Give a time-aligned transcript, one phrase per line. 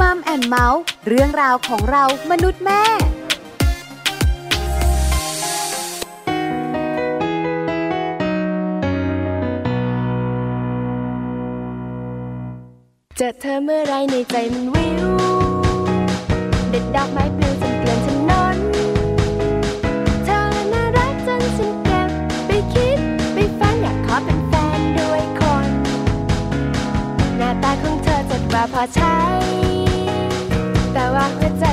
[0.00, 2.82] มัมแอนเมาส์เรื่องราวของเรามนุษย์แม่
[13.20, 15.06] จะเธอเมื่อไรในใจมันวิว
[16.70, 17.75] เด็ดดอกไม้ปลิวจะ
[28.56, 29.18] ว่าพอใช้
[30.92, 31.64] แต่ว่าหัวใจ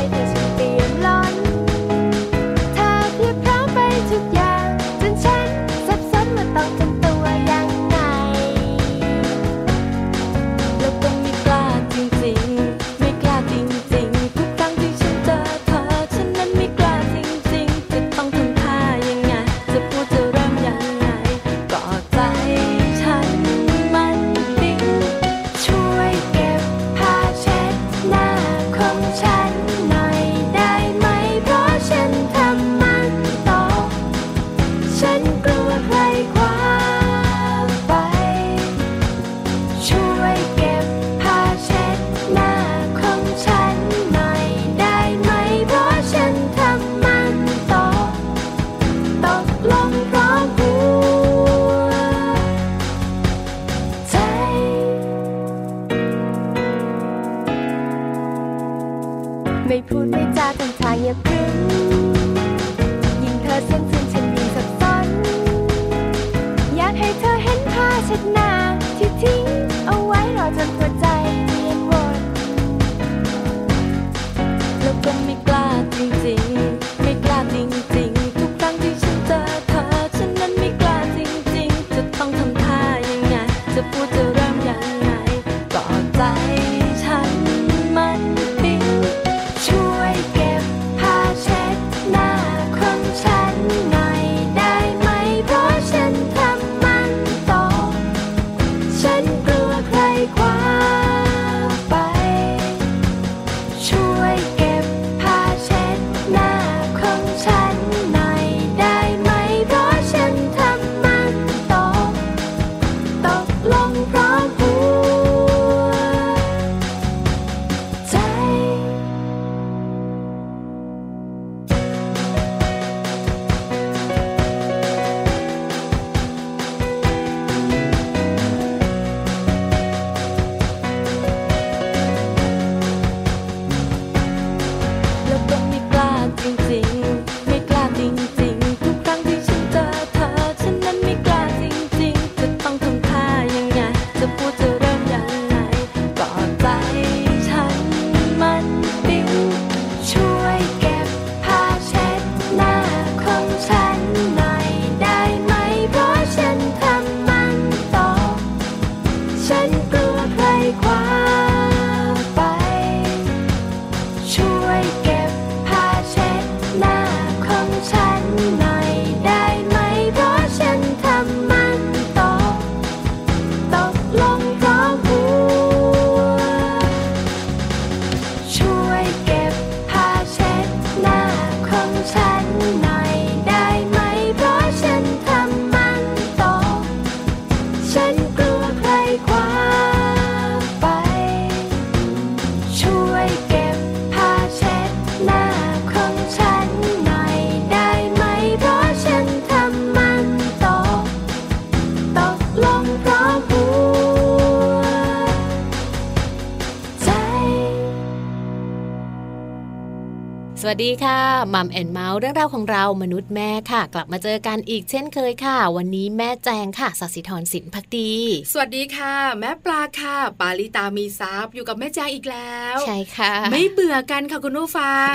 [210.75, 211.21] สวัสดีค่ะ
[211.53, 218.13] Mom and Mouth เรื่องราวของเรามนุษย์แม่ค่ะ กลับมาเจอกันอีกเช่นเคยค่ะ วันนี้แม่แจงค่ะสัสิธรสินพักดี
[218.51, 225.13] สวัสดีค่ะ แม่ปลาค่ะ ปาลิตามีซับอยู่กับแม่แจงอีกแล้ว ใช่ค่ะ ไม่เบื่อกันค่ะคุณผู้ฟัง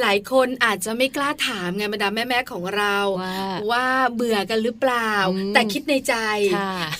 [0.00, 2.96] หลายคนอาจจะไม่กล้าถามไงบรรดาแม่แม่ของเรา
[3.70, 5.12] ว่าเบื่อกันหรือเปล่า
[5.54, 6.14] แต่คิดในใจ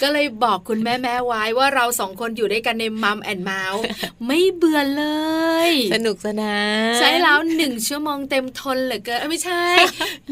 [0.03, 3.83] ก็เลยบอกคุณแม่แม่ไว้ว่าเราสองคนอยู่ด้วยกันใน Mom and Mouth
[4.27, 5.05] ไม่เบื่อเล
[5.69, 6.57] ย สนุกสนา
[6.93, 9.63] นใช่แล้วหนึ่งชั่วโมงเต็มทนเหลือเกินไม่ใช่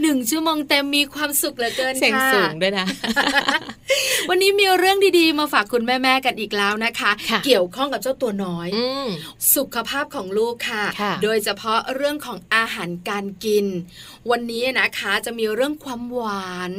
[0.00, 2.86] หนึ่งชั่วโมงเต็มมีความสุขเหลือเกินเสียงสูงด้วยนะ
[4.28, 7.10] วันนี้มีเรื่องดีๆ มาฝากคุณแม่ๆกันอีกแล้วนะคะ
[7.44, 8.68] เกี่ยวข้องกับเจ้าตัวน้อย
[9.54, 10.84] สุขภาพของลูกค่ะ
[11.22, 13.66] โดยเฉพาะเรื่องของอาหารการกิน
[14.30, 16.72] วันนี้นะคะจะมีเรื่องความหวาน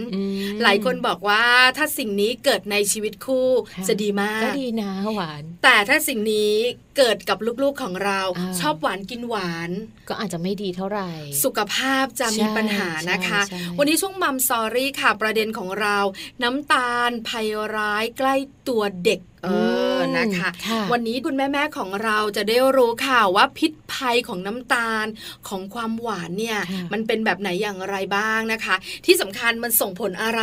[0.63, 1.43] หลายคนบอกว่า
[1.77, 3.49] ถ้าสิ่งนี้เกิดในชีวิตคู่
[3.87, 6.53] จะดีมากก็ดีนะหวาน แต่ถ้าสิ่งนี้
[6.97, 9.69] เกิดกับลูกๆของเราอชอบหวานกินหวาน
[10.09, 11.09] ก็อาจจะไม่ดีเท่าไหร่
[11.43, 13.41] สุขภาพจะมีปัญหานะคะ
[13.77, 15.97] วันนี้ช่วงมัมซอรี่ค่ะประเด็นของเรา
[16.43, 18.35] น้ำตาลภัยร้ายใกล้
[18.67, 19.49] ตัวเด็ก เอ
[19.97, 25.05] อนะคะค่ะวันนี้คุณแม่ๆของเราจะได้รู้ค่ะว่าพิษภัยของน้ำตาล
[25.47, 28.75] ของความหวานเนี่ยค่ะมันเป็นแบบไหนอย่างไรบ้างนะคะ
[29.05, 30.41] ที่สำคัญมันส่งผลอะไร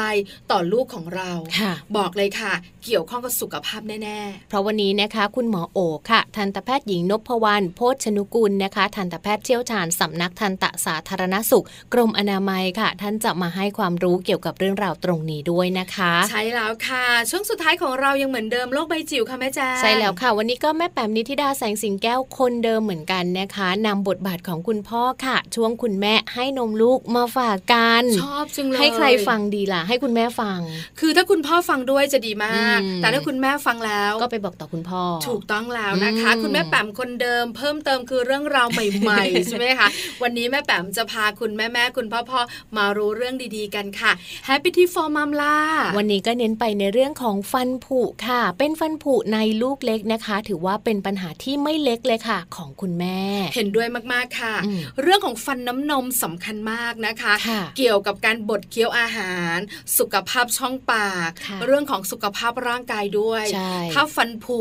[0.51, 2.53] ต่อลูกของเราค่ะบอกเลยค่ะ
[2.85, 5.79] เกี่ยวข้องกับสุขภาพแน่เพราะวันนี้นะคะ คุณหมอโอ
[6.11, 30.59] ค่ะ ทันตแพทย์หญิงนพวรรณโพชนุกุลนะคะ ทันตแพทย์เชี่ยวชาญสำนักทันตสาธารณสุข กรมอนามัยค่ะ ท่านจะมาให้ความรู้เกี่ยวกับเรื่องราวตรงนี้ด้วยนะคะๆใช่แล้วค่ะ ช่วงสุดท้ายของเรายังเหมือนเดิมโลกใบจิ๋วค่ะแม่แจ้งใช่แล้วค่ะ วันนี้ก็แม่แปมนิธิดาแสงสิงแก้วคนเดิมเหมือนกันนะคะนำบทบาทของคุณพ่อค่ะ ช่วงคุณแม่ให้นมลูกมาฝากกันชอบจังเลยให้ใครฟังดีล่ะ ให้คุณแม่ฟัง
[31.01, 39.89] คือถ้าคุณพ่อฟังด้วยจะดีมากอืมแต่ถ้าคุณแม่ฟังแล้วก็ไปบอกต่อคุณพ่อ ถูกต้องแล้วนะคะอืมคุณแม่แปมคนเดิม เพิ่มเติมคือเรื่องราวใหม่ๆใช่ไหมคะ
[40.23, 44.13] วันนี้แม่แปมจะพาคุณแม่แม่ๆคุณพ่อพ่อๆมารู้เรื่องดีๆกันค่ะ
[44.49, 45.57] Happy Tea for Mom ล่ะ
[45.99, 53.21] วันนี้ก็เน้นไปในเรื่องของฟันผุค่ะ เป็นฟันผุในลูกเล็กนะคะ ถือว่าเป็นปัญหาที่ไม่เล็กเลยค่ะ ของคุณแม่
[53.55, 59.57] เห็นด้วยมากๆค่ะอืมเรื่องของฟันน้ำนมสำคัญมากนะคะค่ะเกี่ยวกับการบดเคี้ยวอาหาร
[59.99, 64.61] สุขภาพช่องปากค่ะเรื่องของสุขภาพร่างกายด้วยใช่ถ้าฟันผุ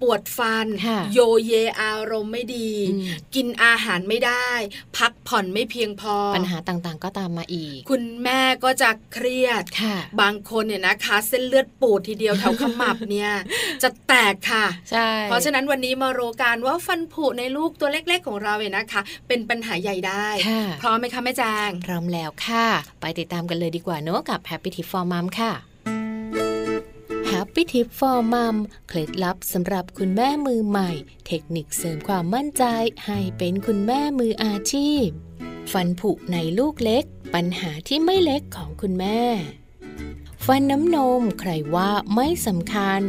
[0.00, 3.04] ปวดฟันค่ะโยเยอารมณ์ไม่ดีอืม
[3.34, 4.48] กินอาหารไม่ได้
[4.96, 13.30] พักผ่อนไม่เพียงพอ ปัญหาต่างๆ ก็ตามมาอีก คุณแม่ก็จะเครียดค่ะบางคนเนี่ยนะคะเส้นเลือดปูดทีเดียวแถวขมับเนี่ย
[13.82, 22.66] จะแตกค่ะใช่เพราะฉะนั้นวันนี้มารู้กันว่าฟันผุในลูกตัวเล็ก ๆ ของเราเนี่ยนะคะ เป็นปัญหาใหญ่ได้ค่ะพร้อมไหมคะแม่แจง พร้อมแล้วค่ะ
[23.00, 25.52] ไปติดตามกันเลยดีกว่าเนอะกับ Happy Tip for Mom ค่ะ
[27.48, 28.56] Happy Tip for Mom
[28.88, 30.90] เคล็ดลับสำหรับคุณแม่มือใหม่
[31.26, 32.64] เทคนิคเสริมความมั่นใจ
[33.06, 35.06] ให้เป็นคุณแม่มืออาชีพ
[35.72, 37.04] ฟันผุในลูกเล็ก
[37.34, 39.22] ปัญหาที่ไม่เล็กของคุณแม่
[40.46, 43.02] ฟันน้ำนมใครว่าไม่สำคัญ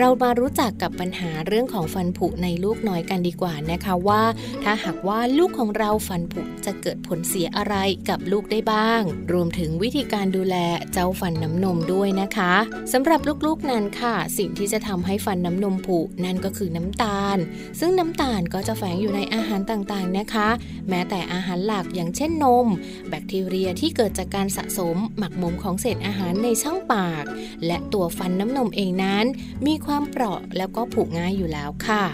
[0.00, 4.22] เรามารู้จักกับปัญหาเรื่องของฟันผุในลูกน้อยกันดีกว่านะคะว่า
[4.64, 7.74] ถ้าหากว่าลูกของเราฟันผุจะเกิดผลเสียอะไร
[8.08, 9.00] กับลูกได้บ้าง
[9.32, 10.56] รวมถึงวิธีการดูแล
[10.92, 12.54] เจ้าฟันน้ำนมด้วยนะคะ
[12.92, 17.38] สำหรับลูกๆนั้นค่ะ สิ่งที่จะทำให้ฟันน้ำนมผุนั่นก็คือน้ำตาล
[17.80, 20.48] ซึ่งน้ำตาลก็จะแฝงอยู่ในอาหารต่างๆนะคะ
[20.88, 22.66] แม้แต่อาหารหลักอย่างเช่นนม
[23.08, 27.24] แบคทีเรียที่เกิดจากการสะสมหมักหมมของเศษอาหารในช่องปาก
[27.66, 29.24] และตัวฟันน้ำนมเองนั้น
[29.66, 32.04] มีความเปราะแล้วก็ผุง่ายอยู่แล้วค่ะ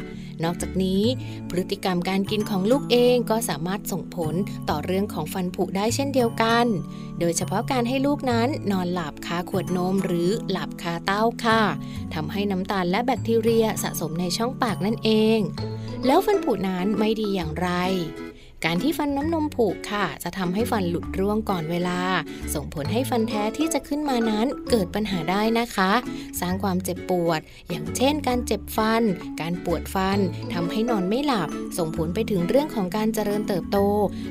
[0.44, 1.02] นอกจากนี้
[1.50, 4.34] พฤติกรรมการกินของลูกเองก็สามารถส่งผล
[4.68, 6.66] ต่อเรื่องของฟันผุได้เช่นเดียวกัน
[7.20, 11.62] โดยเฉพาะการให้ลูกนั้นนอนหลับคาขวดนมหรือหลับคาเต้าค่ะ
[12.14, 15.38] ทำให้น้ำตาลและแบคทีเรียสะสมในช่องปากนั่นเอง
[16.06, 17.70] แล้วฟันผุนั้นไม่ดีอย่างไร
[18.66, 22.00] การที่ฟันน้ำนมผุค่ะ จะทำให้ฟันหลุดร่วงก่อนเวลา
[22.54, 25.92] ส่งผลให้ฟันแท้ที่จะขึ้นมานั้นเกิดปัญหาได้นะคะ
[26.40, 27.40] สร้างความเจ็บปวด
[27.70, 29.02] อย่างเช่น การเจ็บฟัน
[29.40, 30.18] การปวดฟัน
[30.52, 33.78] ทำให้นอนไม่หลับ ส่งผลไปถึงเรื่องของการเจริญเติบโต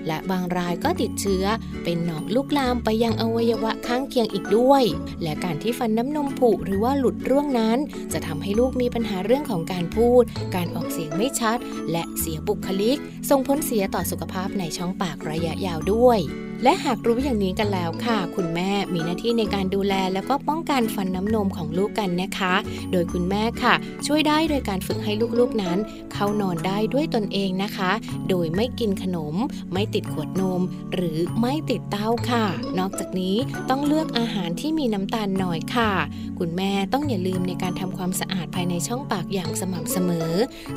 [0.08, 1.46] และบางรายก็ติดเชื้อ
[1.84, 4.84] เป็นหนองลุกลามไปยังอวัยวะข้างเคียงอีกด้วย
[5.24, 7.78] และการที่ฟันน้ำนมผุหรือว่าหลุดร่วงนั้น
[8.14, 10.24] จะทำให้ลูกมีปัญหาเรื่องของการพูด
[10.56, 11.58] การออกเสียงไม่ชัด
[11.92, 12.98] และเสียบุคลิก
[13.30, 16.20] ส่งผลเสียต่อสุขขภาพในช่องปากระยะยาวด้วย
[16.64, 22.54] และหากรู้อย่างนี้กันแล้วค่ะ คุณแม่มีหน้าที่ในการดูแลแล้วก็ป้องกันฟันน้ำนมของลูกกันนะคะ
[22.92, 23.74] โดยคุณแม่ค่ะ
[24.08, 25.78] ช่วยได้โดยการฝึกให้ลูกๆนั้น
[26.14, 27.92] เข้านอนได้ด้วยตนเองนะคะ
[28.30, 29.36] โดยไม่กินขนม
[29.74, 30.62] ไม่ติดขวดนม
[30.94, 32.46] หรือไม่ติดเต้าค่ะ
[32.80, 33.38] นอกจากนี้
[33.70, 35.92] ต้องเลือกอาหารที่มีน้ำตาลหน่อยค่ะ
[36.40, 40.32] คุณแม่ต้องอย่าลืมในการทำความสะอาดภายในช่องปากอย่างสม่ำเสมอ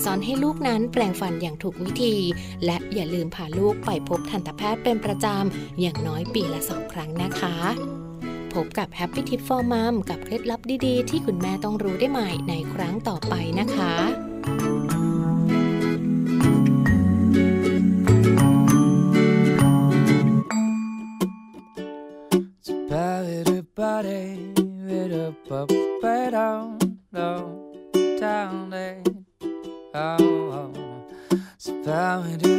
[0.05, 2.16] สอนให้ลูกนั้นแปลงฟันอย่างถูกวิธี
[2.64, 7.56] และอย่าลืมพาลูกไปพบทันตแพทย์เป็นประจำอย่างน้อยปีละสองครั้งนะคะ
[8.54, 13.95] พบกับ Happy Tip for Mom กับเคล็ดลับดีๆ ที่คุณแม่ต้องรู้ได้ใหม่ในครั้งต่อไปนะคะ
[22.90, 24.30] Ba-da-ba-day,
[24.88, 26.66] ba-da-ba-ba-dum,
[27.12, 27.47] dum,
[28.21, 28.97] down day.
[29.95, 30.16] Oh,
[30.61, 30.71] oh.
[31.66, 32.55] Ba-da-ba-day,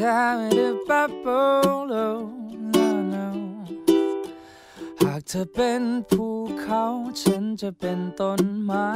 [0.00, 1.40] ba-da-ba-ba-bo,
[2.72, 3.26] no, no.
[5.02, 6.26] หากเธอเป็นภู
[6.60, 6.84] เขา
[7.22, 8.90] ฉันจะเป็นต้นไม้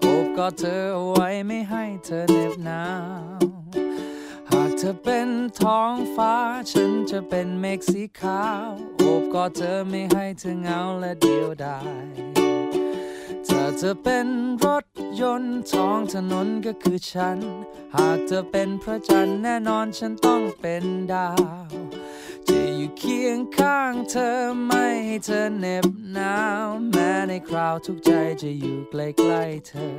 [0.00, 2.84] โอบกอดเธอเอาไว้ไม่ให้เธอเหน็บหนา
[3.38, 3.40] ว
[4.50, 5.28] หากเธอเป็น
[5.60, 6.34] ท้องฟ้า
[6.70, 8.68] ฉันจะเป็นเมฆสีขาว
[8.98, 12.04] โอบกอดเธอไม่ให้เธอเหงาและเดียวดาย
[13.56, 14.28] ถ้าเธอเป็น
[14.64, 14.84] รถ
[15.20, 17.38] ยนต์ท้องถนนก็คือฉัน
[17.94, 21.68] หากเธอเป็นพระจันทร์แน่นอนฉันต้องเป็นดาว
[22.48, 24.30] จะอยู่เคียงข้างเธอ
[24.66, 28.10] ไม่ให้เธอเหน็บหนาว แม้ในคราวทุกใจ
[28.42, 28.94] จะอยู่ใก
[29.30, 29.94] ล้ๆเธอ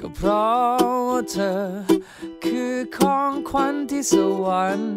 [0.00, 1.52] ก็เพราะเธอ
[2.44, 4.14] คือของขวัญที่ส
[4.44, 4.94] วรรค์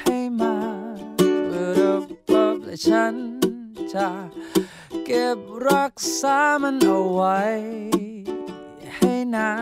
[0.00, 0.56] ให้มา
[1.46, 2.04] เปิด
[2.54, 3.14] บและฉัน
[3.94, 4.08] จะ
[5.06, 7.40] เก็บรักษามันเอาไว้
[8.96, 9.52] ให้นา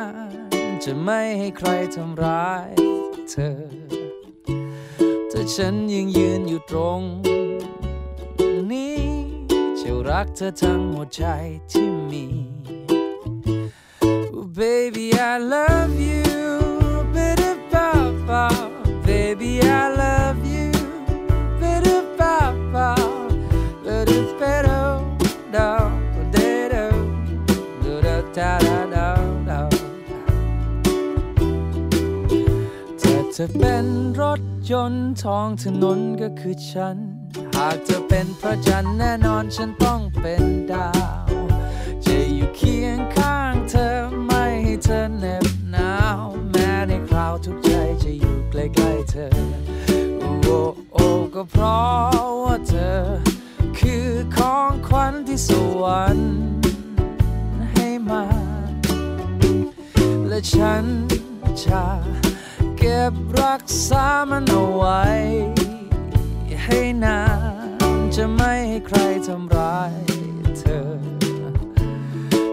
[0.69, 2.71] นจะไม่ให้ใครทำร้าย
[3.31, 3.53] เธอ
[5.29, 7.03] แต่ฉันยังยืนอยู่ตรง
[8.71, 9.03] นี้
[9.81, 11.25] จะรักเธอทั้งหัวใจ
[11.71, 12.27] ที่มี
[14.37, 17.05] Oh, baby, I love you.
[17.15, 18.45] Bitter papa.
[19.07, 20.04] Baby, I love
[33.37, 33.87] เธอเป็น
[34.21, 36.97] รถยนต์ท้องถนนก็คือฉัน
[37.55, 40.88] หากเธอเป็นพระจันทร์แน่นอนฉันต้องเป็นดา
[41.26, 41.31] ว
[42.05, 43.88] จะอยู่เคียงข้างเธอ
[44.25, 47.71] ไม่ให้เธอเหน็บหนาว แม้ในคราวทุกใจ
[48.03, 49.29] จะอยู่ใกล้ๆเธอ
[50.19, 50.59] โอ้โอ้
[50.93, 52.97] โอ้ก็เพราะว่าเธอ
[53.79, 55.49] คือของขวัญที่ส
[55.83, 56.33] วรรค์
[57.73, 58.25] ให้มา
[60.29, 60.85] และฉัน
[61.64, 61.85] จะ
[62.85, 65.03] ก็บรักษามันเอาไว้
[66.64, 67.21] ให้นา
[67.93, 69.95] นจะไม่ให้ใครทำร้าย
[70.59, 70.81] เธอ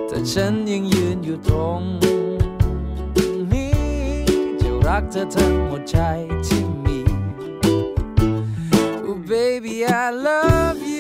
[0.08, 1.82] แต่ฉันยังยืนอยู่ตรง
[3.52, 3.80] นี้
[4.62, 5.98] จะรักเธอทั้งหมดใจ
[6.46, 7.00] ที่มี
[9.06, 10.91] Oh baby I love you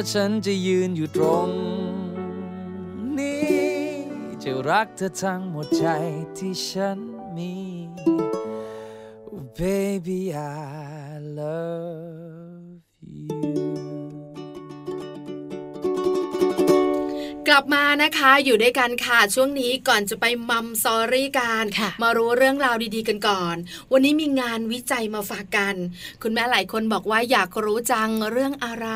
[0.00, 1.48] ราะฉันจะยืนอยู่ตรง
[3.18, 3.60] นี้
[4.42, 5.84] จะรักเธอทั้งหมดใจ
[6.36, 6.98] ที่ฉัน
[7.36, 7.54] มี
[9.32, 12.29] Oh, baby I love
[17.52, 23.56] กลับมานะคะอยู่ด้วยกันค่ะช่วงนี้ก่อนจะไปมัมซอรี่กันค่ะมารู้เรื่องราวดีๆกันก่อน
[23.92, 25.74] วันนี้มีงานวิจัยมาฝากกัน
[26.22, 28.88] คุณแม่หลายคนบอกว่าอยากรู้จังเรื่องอะไร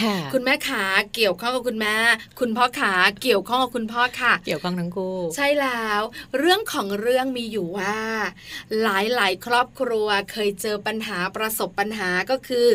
[0.00, 0.84] ค่ะคุณแม่ขา
[1.14, 1.96] เกี่ยวข้องกับคุณแม่
[2.40, 6.00] คุณพ่อขาเกี่ยวข้องกับคุณพ่อค่ะ เกี่ยวข้องทั้งคู่ใช่แล้ว
[6.38, 7.98] เรื่องของเรื่องมีอยู่ว่า
[8.82, 12.66] หลายหลายๆครอบครัวเคยเจอปัญหาประสบปัญหาก็คือ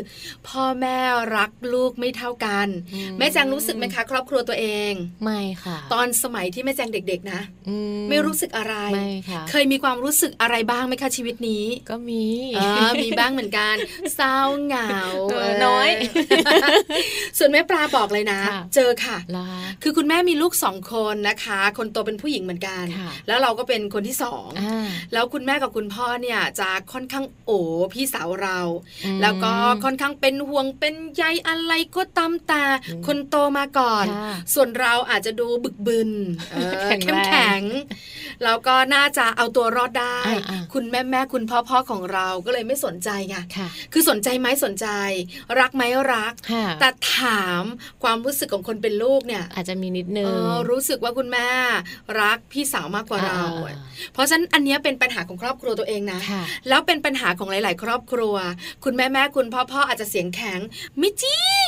[0.47, 0.97] พ่อแม่
[1.35, 4.93] รักลูกไม่เท่ากันอืมแม่แจงรู้สึกไหมคะ ครอบครัวตัวเอง
[5.23, 7.75] ไม่ค่ะ ตอนสมัยที่แม่แจงเด็ก ๆ นะอื
[8.09, 12.25] ไม่รู้สึกอะไรไม่ค่ะเคยมีความรู้สึกอะไรบ้างไหมคะชีวิตนี้ ก็มี
[12.55, 13.75] เออมีบ้างเหมือนกัน
[14.15, 14.93] เศร้าเหงา
[15.29, 15.89] เออน้อย
[17.37, 19.49] ส่วนแม่ปลาบอกเลยนะค่ะเจอค่ะลา
[19.83, 27.59] คือคุณแม่มีลูกสองคนนะคะ คนโตเป็นผู้หญิงเหมือนกันค่ะแล้วเราก็เป็นคนที่สองอ่าแล้วคุณแม่กับคุณพ่อเนี่ยจะค่อนข้างโอ้
[27.93, 28.59] พี่สาวเรา
[29.05, 36.11] อืมแล้วก็ค่อนข้างเป็นห่วงเป็นใยอะไรก็ตามแต่อืมคนโตมาก่อนค่ะส่วนเราอาจจะดูบึกบึน
[36.51, 37.63] เออแข็งเข้มแรงแข็ง
[38.43, 44.87] แล้วก็น่าจะเอาตัวรอดได้อ่าๆคุณแม่แม่คุณพ่อพ่อของเราก็เลยไม่สนใจไงค่ะคือสนใจไหมสนใจ
[45.59, 47.63] รักไหมรักค่ะแต่ถาม
[48.03, 51.47] ความรู้สึกของคนเป็นลูกเนี่ย อาจจะมีนิดนึเองอรู้สึกว่าคุณแม่
[52.21, 53.73] รักพี่สาวมากกว่าเราอ่
[54.13, 58.35] เพราะฉะนั้นอันเนี้ยเป็นปัญหาของครอบครัวตัวเองนะค่ะแล้วเป็นปัญหาของหลาย ๆ ครอบครัว
[58.83, 60.59] คุณแม่แม่คุณพ่อพ่ออาจจะเสียงแข็ง
[60.97, 61.67] ไม่จริง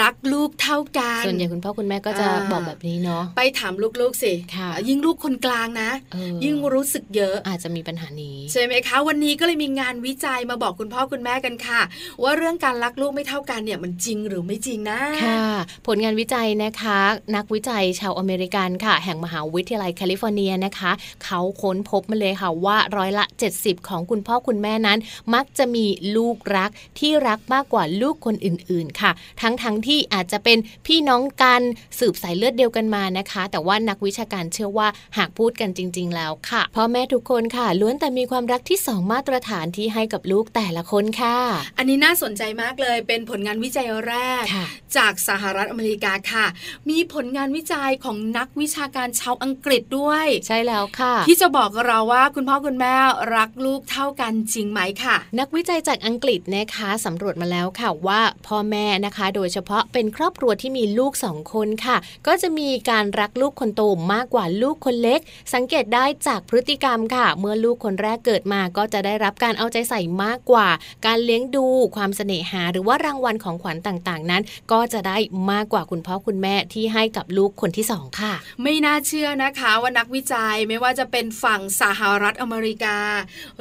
[0.00, 11.80] รักลูกเท่ากัน ส่วนใหญ่คุณพ่อคุณแม่ก็จะอ่าบอกแบบนี้เนาะไปถามลูกๆสิค่ะยิ่งลูกคนกลางนะเออยิ่งรู้สึกเยอะอาจจะมีปัญหานี้ใช่ไหมคะ วันนี้ก็เลยมีงานวิจัยมาบอกคุณพ่อคุณแม่กันค่ะ
[12.22, 15.44] ว่าเรื่องการรักลูกไม่เท่ากันเนี่ยมันจริงหรือไม่จริงนะค่ะ
[15.86, 16.98] ผลงานวิจัยนะคะ
[17.36, 20.92] นักวิจัยชาวอเมริกันค่ะ แห่งมหาวิทยาลัยแคลิฟอร์เนียนะคะ
[21.24, 23.24] เขาค้นพบมาเลยค่ะว่าร้อยละ
[23.56, 24.98] 70 ของคุณพ่อคุณแม่นั้น
[25.34, 25.86] มักจะมี
[26.16, 29.10] ลูกรักที่รักมากกว่าลูกคนอื่นๆค่ะ
[29.42, 31.62] ทั้งๆทที่อาจจะเป็นพี่น้องกัน
[31.98, 34.88] สืบสายเลือดเดียวกันมานะคะ แต่ว่านักวิชาการเชื่อว่า
[35.18, 41.38] หากพูดกันจริงริง ๆ แล้วค่ะพ่อแม่ทุกคนค่ะ ล้วนแต่มีความรักที่สองมาตรฐานที่ให้กับลูกแต่ละคนค่ะ
[41.78, 46.46] อันนี้น่าสนใจมากเลยเป็นผลงานวิจัยแรกค่ะจากสหรัฐอเมริกาค่ะ
[46.90, 52.94] มีผลงานวิจัยของนักวิชาการชาวอังกฤษด้วย ใช่แล้วค่ะ ที่จะบอกเราว่าคุณพ่อคุณแม่
[53.36, 65.20] รักลูกเท่ากันจริงไหมค่ะ นักวิจัยจากอังกฤษนะคะสำรวจมาแล้วค่ะว่าพ่อแม่นะคะ โดยเฉพาะเป็นครอบครัวที่มีลูกสองคนค่ะ ก็จะมีการรักลูกคนโตมากกว่าลูกคนเล็ก
[65.54, 70.68] สังเกตได้จากพฤติกรรมค่ะ เมื่อลูกคนแรกเกิดมาก็จะได้รับการเอาใจใส่มากกว่า
[71.06, 71.66] การเลี้ยงดู
[71.96, 74.42] ความเสน่หา หรือว่ารางวัลของขวัญต่างๆ นั้น
[74.72, 75.16] ก็จะได้
[75.50, 82.98] มากกว่าคุณพ่อคุณแม่ที่ให้กับลูกคนที่สองค่ะ ไม่น่าเชื่อนะคะว่านักวิจัยไม่ว่าจะเป็นฝั่งสหรัฐอเมริกา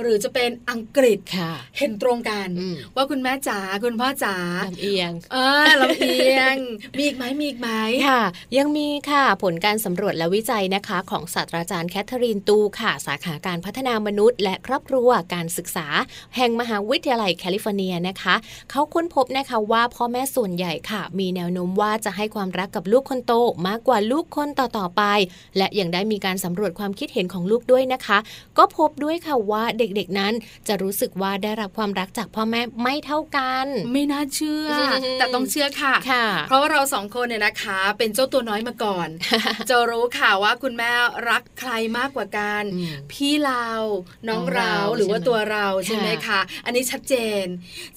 [0.01, 4.35] หรือจะเป็นอังกฤษค่ะ เห็นตรงกันอืมว่าคุณแม่จ๋าคุณพ่อจ๋า
[4.67, 6.55] ลำเอียง เออลำเอียง
[6.97, 7.69] มีอีกไหมมีอีกไหม
[8.07, 8.21] ค่ะ
[8.57, 15.87] ยังมีค่ะ ผลการสำรวจและวิจัยนะคะของศาสตราจารย์แคทเธอรีนตูค่ะ สาขาการพัฒนามนุษย์ และครอบครัวการศึกษา
[16.35, 18.35] แห่งมหาวิทยาลัยแคลิฟอร์เนียนะคะ
[18.71, 23.33] เขาค้นพบนะคะว่าพ่อแม่ส่วนใหญ่ค่ะ มีแนวโน้มว่าจะให้ความรักกับลูกคนโต
[23.67, 25.03] มากกว่าลูกคนต่อๆไป
[25.57, 28.17] และยังได้มีการสำรวจความคิดเห็นของลูกด้วยนะคะ
[28.57, 30.33] ก็พบด้วยค่ะว่าเด็กๆนั้น
[30.67, 34.83] จะรู้สึกว่าได้รับความรักจากพ่อแม่ไม่เท่ากัน ไม่น่าเชื่ออื
[35.13, 39.09] มแต่ต้องเชื่อค่ะค่ะ เพราะว่าเราสองคนเนี่ยนะคะ เป็นเจ้าตัวน้อยมาก่อน
[39.69, 40.91] จะรู้ค่ะว่าคุณแม่
[41.29, 43.67] รักใครมากกว่ากันอืมพี่เรา
[44.27, 47.45] น้องน้องเราเราหรือว่าใช่ไหมตัวเราใช่ไหมค่ะคะอันนี้ชัดเจน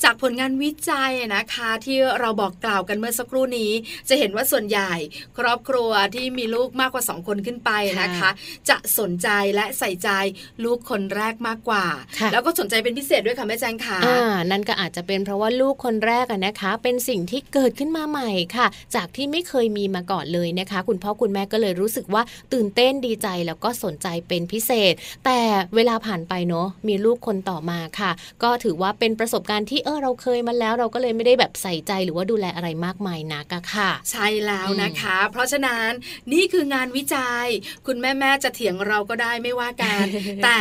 [0.02, 3.72] จากผลงานวิจัยนะคะที่เราบอกกล่าวกันเมื่อสักครู่นี้
[4.08, 4.92] จะเห็นว่าส่วนใหญ่
[5.38, 7.70] ครอบครัวที่มีลูกมากกว่าสองคนขึ้นไป
[8.02, 8.30] นะคะ
[8.70, 10.10] จะสนใจและใส่ใจ
[10.64, 11.86] ลูกคนแรกมากกว่า
[12.18, 25.40] ค่ะแล้วก็สนใจเป็นพิเศษด้วยค่ะแม่แจงค่ะอ่านั่นก็อาจจะเป็นเพราะว่าลูกคนแรกอะนะคะ เป็นสิ่งที่เกิดขึ้นมาใหม่ค่ะ จากที่ไม่เคยมีมาก่อนเลยนะคะคุณพ่อคุณแม่ก็เลยรู้สึกว่าตื่นเต้นดีใจแล้วก็สนใจเป็นพิเศษ แต่
[25.74, 28.10] เวลาผ่านไปเนาะมีลูกคนต่อมาค่ะ
[28.42, 35.90] ก็ถือว่าเป็นประสบการณ์ที่เออเราเคยมาแล้ว เราก็เลยไม่ได้แบบใส่ใจหรือว่าดูแลอะไรมากมายนักอะค่ะ ใช่แล้วนะคะ เพราะฉะนั้น
[36.32, 37.46] นี่คืองานวิจัย
[37.86, 40.04] คุณแม่แม่ๆจะเถียงเราก็ได้ไม่ว่ากัน
[40.44, 40.58] แต่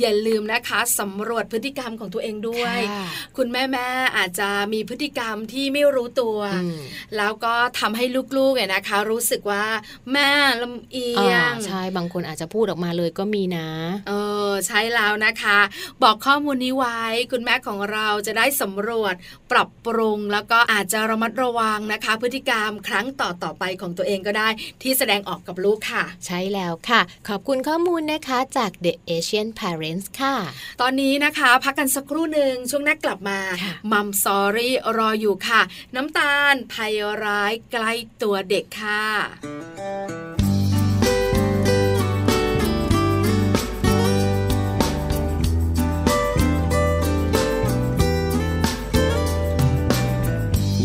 [0.00, 6.78] อย่าลืมนะคะสำรวจพฤติกรรมของตัวเองด้วยค่ะคุณแม่แม่ๆอาจจะมีพฤติกรรมที่ไม่รู้ตัวอืม
[7.16, 8.04] แล้วก็ทำให้
[8.36, 9.64] ลูกๆเนี่ยนะคะ รู้สึกว่า
[10.12, 10.30] แม่
[10.62, 13.68] ลำเอียอ่างใช่บางคนอาจจะพูดออกมาเลยก็มีนะ
[14.08, 14.12] เอ
[14.50, 15.58] อใช่แล้วนะคะ
[16.02, 17.00] บอกข้อมูลนี้ไว้
[17.32, 19.14] คุณแม่ของเราจะได้สำรวจ
[19.50, 24.48] ปรับปรุง แล้วก็อาจจะระมัดระวังนะคะ พฤติกรรมครั้งต่อต่อๆไปของตัวเองก็ได้
[24.82, 30.34] ที่แสดงออกกับลูกค่ะ ใช่แล้วค่ะ ขอบคุณข้อมูลนะคะจาก The Asian Parents ค่ะ
[30.80, 35.60] ตอนนี้นะคะพักกันสักครู่หนึ่งช่วงหน้ากลับมาค่ะมัมซอรี่รออยู่ค่ะ
[35.96, 39.04] น้ำตาลภัยร้ายใกล้ตัวเด็กค่ะ
[39.38, 39.38] ย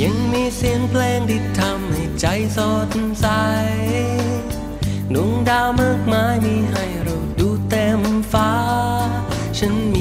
[0.10, 2.26] ังมีเสียงเพลงที่ทำให้ใจ
[2.58, 2.90] สด
[3.22, 3.26] ใส
[5.14, 8.52] ดวงดาวมากมายมีให้เราดูเต็มฟ้า
[9.58, 9.96] ฉันม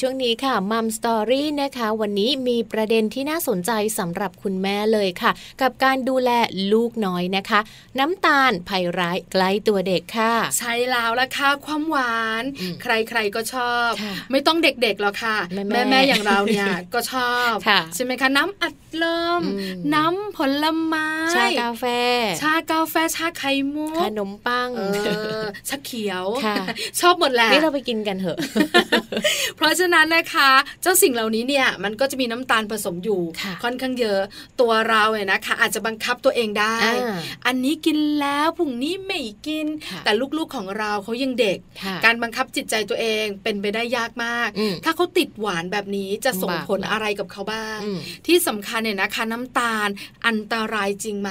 [0.00, 5.30] ช่วงนี้ค่ะมัมสตอรี่นะคะ วันนี้มีประเด็นที่น่าสนใจสำหรับคุณแม่เลยค่ะ
[5.60, 6.30] กับการดูแล
[6.72, 7.60] ลูกน้อยนะคะ
[7.98, 19.04] น้ำตาลภัยร้ายใกล้ตัวเด็กค่ะ ใช่แล้วละค่ะความหวานอืมใครๆก็ชอบค่ะไม่ต้องเด็กๆหรอกค่ะ แม่ๆแม่ๆอย่างเราเนี่ยก็ชอบค่ะใช่ไหมคะน้ำอัดล
[19.40, 21.84] มอืมน้ำผลไม้ชากาแฟ
[22.40, 24.82] ชากาแฟชาไข่มุขกนมปังเอ
[25.40, 26.56] อชาเขียวค่ะ
[27.00, 28.38] ชอบหมดแหละนี่เราไปกินกันเถอะ
[29.56, 30.50] เพราะฉะนั้นนะคะ
[30.82, 34.20] เจ้าสิ่งเหล่านี้เนี่ยมันก็จะมีน้ำตาลผสมอยู่ค่ะค่อนข้างเยอะ
[34.60, 49.88] ตัวเราเนี่ยนะคะ อาจจะบังคับตัวเองได้อ่าอันนี้กินแล้วพรุ่งนี้ไม่กินค่ะแต่ลูกๆของเราเขายังเด็กค่ะการบังคับจิตใจตัวเองเป็นไปได้ยากมากอืมถ้าเขาติดหวานแบบนี้จะส่งลำบากผลอะไรกับเขาบ้างอืมที่สำคัญเนี่ยนะคะน้ำตาล
[50.26, 51.30] อันตรายจริงไหม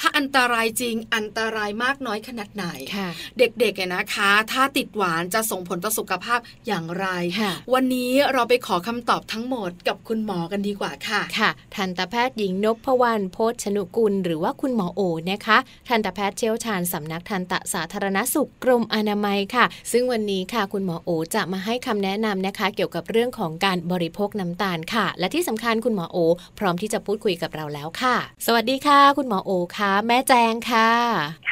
[0.00, 7.06] ถ้าอันตรายจริงอันตรายมากน้อยขนาดไหนค่ะเด็กๆเนี่ยนะคะ ถ้าติดหวานจะส่งผลต่อสุขภาพอย่างไร
[7.40, 26.18] ค่ะวันนี้เราไปขอคำตอบทั้งหมดกับคุณหมอกันดีกว่าค่ะ ค่ะ ทันตแพทย์หญิงนพวรรณโพชนุกุล หรือว่าคุณหมอโอนะคะ ทันตแพทย์เชี่ยวชาญสำนักทันตสาธารณสุขกรมอนามัยค่ะ ซึ่งวันนี้ค่ะ คุณหมอโอจะมาให้คำแนะนำนะคะ เกี่ยวกับเรื่องของการบริโภคน้ำตาลค่ะ และที่สำคัญคุณหมอโอ
[26.58, 30.90] พร้อมที่จะพูดคุยกับเราแล้วค่ะ สวัสดีค่ะ คุณหมอโอค่ะแม่แจงค่ะ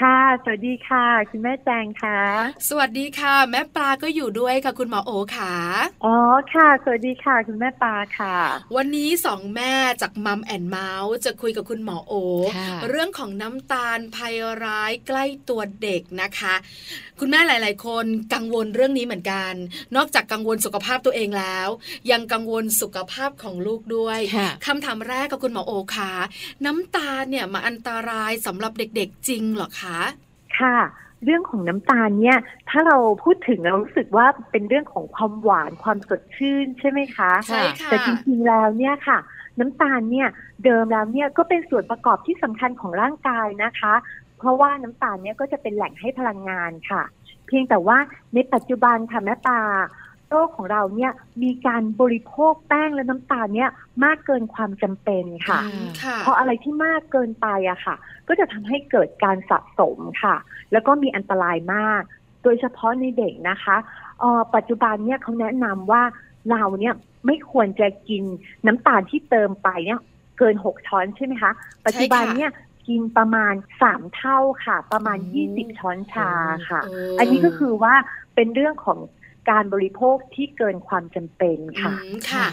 [0.01, 2.19] ค่ะ สวัสดีค่ะ คุณแม่แจงค่ะ
[2.69, 5.55] สวัสดีค่ะ แม่ปลาก็อยู่ด้วยค่ะคุณหมอโอค่ะ
[6.09, 6.19] อ๋อ
[6.55, 8.37] ค่ะสวัสดีค่ะ คุณแม่ปลาค่ะ
[8.77, 12.13] วันนี้สองแม่จากมัมแอนเมาส์จะคุยกับคุณหมอโอ
[12.57, 16.55] ค่ะเรื่องของน้ำตาลภัยร้ายใกล้ตัวเด็กนะคะ
[17.21, 19.53] คุณแม่หลาย ๆ คนกังวลเรื่องนี้เหมือนกัน
[19.97, 21.69] นอกจากกังวลสุขภาพตัวเองแล้ว
[22.11, 26.13] ยังกังวลสุขภาพของลูกด้วยค่ะคำถามแรกกับคุณหมอโอค่ะ
[26.67, 30.01] น้ำตาลเนี่ยมาอันตรายสำหรับเด็ก ๆ จริงเหรอคะ
[30.61, 30.79] ค่ะ
[31.27, 32.39] เรื่องของน้ำตาลเนี่ย
[32.71, 39.19] ถ้าเราพูดถึงเรารู้สึกว่าเป็นเรื่องของความหวานความสดชื่นใช่ไหมคะใช่ค่ะแต่จริงๆแล้วเนี่ยค่ะ
[39.61, 40.29] น้ำตาลเนี่ย
[40.65, 43.95] เดิมแล้วเนี่ยก็เป็นส่วนประกอบที่สำคัญของร่างกายนะคะ
[44.39, 47.03] เพราะว่าน้ำตาลเนี่ยก็จะเป็นแหล่งให้พลังงานค่ะ
[47.47, 47.99] เพียงแต่ว่า
[48.35, 49.61] ในปัจจุบันค่ะแม่ปลา
[50.31, 51.13] โลกของเราเนี่ย
[51.43, 53.71] มีการบริโภคแป้งและน้ำตาลเนี่ย
[54.05, 57.95] มากเกินความจำเป็นค่ะอืมค่ะ เพราะอะไรที่มากเกินไปอะค่ะ
[58.29, 60.37] ก็จะทำให้เกิดการสะสมค่ะ
[60.73, 62.03] แล้วก็มีอันตรายมาก
[62.43, 63.77] โดยเฉพาะในเด็กนะคะ
[64.21, 66.03] เอ่อปัจจุบันเนี่ยเขาแนะนำว่า
[66.51, 66.95] เราเนี่ย
[67.27, 68.23] ไม่ควรจะกิน
[68.67, 70.01] น้ำตาลที่เติมไปเนี่ย
[70.39, 71.53] เกินหกช้อนใช่ไหมคะ
[71.87, 72.51] ปัจจุบันเนี่ย
[72.89, 76.31] กินประมาณสามเท่าค่ะ ประมาณโอ้ยี่สิบช้อนชา
[76.69, 77.95] ค่ะเอันนี้ก็คือว่า
[78.35, 78.99] เป็นเรื่องของ
[79.51, 82.47] การบริโภคที่เกินความจำเป็นค่ะอืมค่ะ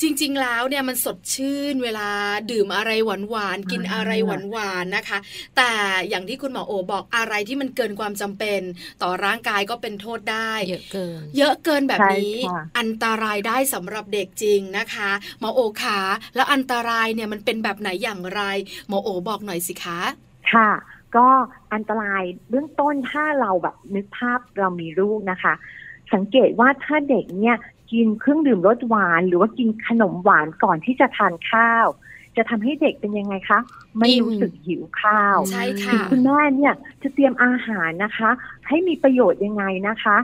[0.00, 2.08] จริงๆแล้วเนี่ยมันสดชื่นเวลา
[2.50, 2.90] ดื่มอะไร
[3.30, 5.18] หวานๆกินอะไรหวานๆนะคะ
[5.56, 5.72] แต่
[6.08, 8.60] อย่างที่คุณหมอโอบอกอะไรที่มันเกินความจำเป็น
[9.02, 15.98] ต่อร่างกายก็เป็นโทษได้ เยอะเกิน เยอะเกินแบบนี้ใช่ค่ะอันตรายได้สำหรับเด็กจริงนะคะหมอโอขา
[16.34, 18.42] แล้วอันตรายเนี่ยมันเป็นแบบไหนอย่างไร
[18.88, 20.00] หมอโอบอกหน่อยสิคะ
[20.52, 20.70] ค่ะ
[21.16, 21.28] ก็
[21.74, 25.54] อันตรายเบื้องต้นถ้าเราแบบนึกภาพเรามีลูกนะคะ
[26.12, 27.56] สังเกตว่าถ้าเด็กเนี่ย
[27.92, 31.86] กินเครื่องดื่มรสหวาน หรือว่ากินขนมหวานก่อนที่จะทานข้าว
[32.36, 33.60] จะทำให้เด็กเป็นยังไงคะ
[33.98, 38.30] ไม่รู้สึกหิวข้าวใช่ถึค่ะงคุณแม่เนี่ยจะเตรียมอาหารนะคะ
[38.68, 40.16] ให้มีประโยชน์ยังไงนะคะ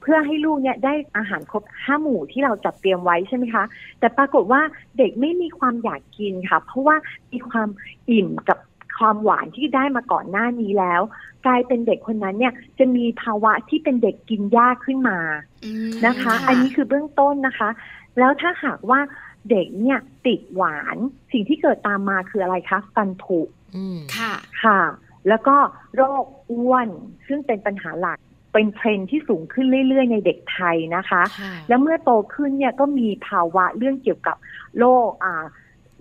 [0.00, 3.64] เพื่อให้ลูกเนี่ยได้อาหารครบห้าหมู่ที่เราจัดเตรียมไว้ใช่ไหมคะ
[3.98, 4.60] แต่ปรากฏว่า
[4.98, 6.96] เด็กไม่มีความอยากกินค่ะ เพราะว่า
[7.32, 7.68] มีความ
[8.10, 8.58] อิ่มกับ
[8.98, 11.02] ความหวานที่ได้มาก่อนหน้านี้แล้ว
[11.46, 15.18] กลายเป็นเด็กคนนั้นเนี่ยจะมีภาวะที่เป็นเด็กกินยากขึ้นมา
[15.64, 17.70] อืมนะคะ อันนี้คือเบื้องต้นนะคะ
[18.18, 19.00] แล้วถ้าหากว่า
[19.50, 20.96] เด็กเนี่ยติดหวาน
[21.32, 23.38] สิ่งที่เกิดตามมาคืออะไรคะฟันผุ
[23.76, 24.32] อืมค่ะ
[24.62, 24.80] ค่ะ
[25.28, 25.56] แล้วก็
[25.96, 26.88] โรคอ้วน
[27.26, 28.18] ซึ่งเป็นปัญหาหลัก
[28.52, 34.36] เป็นเทรนด์ที่สูงขึ้นเรื่อย ๆ ในเด็กไทยนะคะค่ะแล้วเมื่อโตขึ้นเนี่ยก็มีภาวะเรื่องเกี่ยวกับ
[34.78, 35.44] โรคอ่า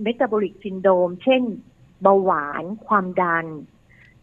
[0.01, 1.41] metabolic syndrome เช่น
[2.01, 3.45] เบาหวาน ความดัน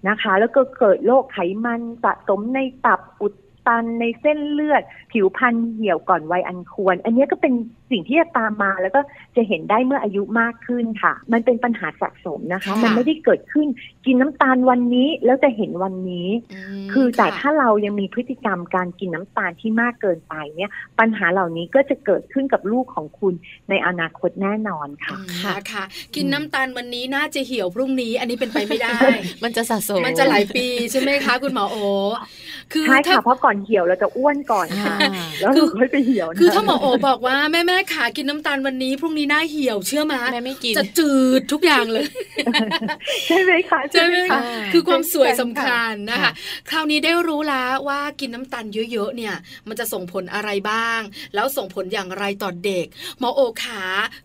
[0.08, 3.34] นะคะ แล้วก็เกิดโรคไขมันสะสมในตับอุด
[3.66, 7.52] ตันในเส้นเลือด ผิวพรรณเหี่ยวก่อนวัยอันควร อันนี้ก็เป็น
[7.90, 9.00] สิ่งที่จะตามมาแล้วก็
[9.36, 13.66] จะเห็นได้เมื่ออายุมากขึ้นค่ะ มันเป็นปัญหาสะสมนะคะค่ะมันไม่ได้เกิดขึ้น
[14.06, 16.28] กินน้ำตาลวันนี้แล้วจะเห็นวันนี้
[16.84, 23.34] มคือแต่ะถ้าเรายังมีพฤติกรรมการกินน้ำตาลที่มากเกินไปเนี่ย ปัญหาเหล่านี้ก็จะเกิดขึ้นกับลูกของคุณ
[23.70, 25.84] ในอนาคตแน่นอนค่ะอืมค่ะนะคะ
[26.16, 28.98] กินน้ำตาลวันนี้น่าจะเหี่ยวพรุ่งนี้อันนี้เป็นไปไม่ได้
[29.44, 31.76] มันจะสะสมมันจะหลายปีใช่ไหมคะ คุณหมอโอ
[32.72, 42.06] คือใช่ถ้าค่ะเพราะก่อนอนเหี่ยวเราจะอ้วนก่อนค่ะอ่าแล้วเราค่อยไปเหี่ยวนะคือถ้าหมอโอบอกว่าแม่แม่ๆขากินน้ำตาลวันนี้พรุ่งนี้หน้าเหี่ยวเชื่อไหมแม่ไม่กินจะจืดทุกอย่างเลย
[43.26, 44.40] ใช่ไหมคะใช่ไหมคะคะ
[44.72, 46.32] คือความสวยสำคัญนะคะค่ะ
[46.68, 49.34] คราวนี้ได้รู้แล้วว่ากินน้ำตาลเยอะๆเนี่ย
[49.68, 51.00] มันจะส่งผลอะไรบ้าง
[51.34, 52.86] แล้วส่งผลอย่างไรต่อเด็ก
[53.20, 53.82] หมอโอขา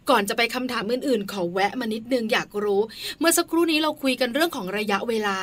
[0.10, 2.82] ก่อนจะไปคำถามอื่นๆ ขอแวะมานิดนึงอยากรู้
[3.20, 5.40] เมื่อสักครู่นี้เราคุยกันเรื่องของระยะเวลา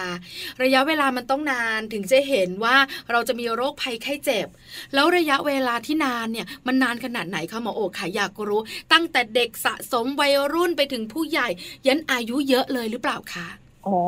[0.63, 2.77] ระยะเวลามันต้องนานถึงจะเห็นว่า
[3.13, 4.47] เราจะมีโรคภัยไข้เจ็บ
[4.95, 8.61] แล้วระยะเวลาที่นานเนี่ยมันนานขนาดไหนคะหมอโอขาอยากรู้
[8.93, 11.49] ตั้งแต่เด็กสะสมวัยรุ่นไปถึงผู้ใหญ่
[11.87, 13.47] ยันอายุเยอะเลยหรือเปล่าคะ
[13.87, 13.99] อ๋อ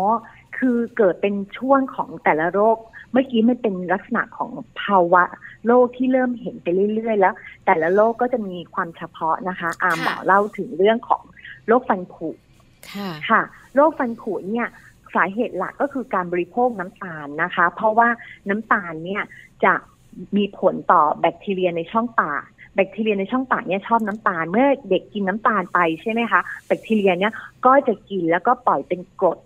[0.57, 2.79] คือเกิดเป็นช่วงของแต่ละโรค
[3.13, 4.51] เมื่อกี้มันเป็นลักษณะของ
[4.83, 5.25] ภาวะ
[5.67, 7.35] โรคที่เริ่มเห็นไปเรื่อย ๆ แล้ว
[7.67, 11.23] แต่ละโรคก็จะมีความเฉพาะนะคะ อาหมอเล่าถึงเรื่องของ
[11.67, 12.29] โรคฟันผุ
[12.93, 13.43] ค่ะค่ะ
[13.75, 14.67] โรคฟันผุเนี่ย
[15.17, 18.09] สาเหตุหลักก็คือการบริโภคน้ำตาลนะคะ เพราะว่า
[18.49, 19.23] น้ำตาลเนี่ย
[19.65, 19.75] จะ
[20.37, 27.33] มีผลต่อแบคทีเรียในช่องปากแบคทีเรียในช่องปากเนี่ยชอบน้ำตาล เมื่อเด็กกินน้ำตาลไปใช่ไหมคะแบคทีเรียเนี่ย
[27.67, 29.39] ก็จะกินแล้วก็ปล่อยเป็นกรด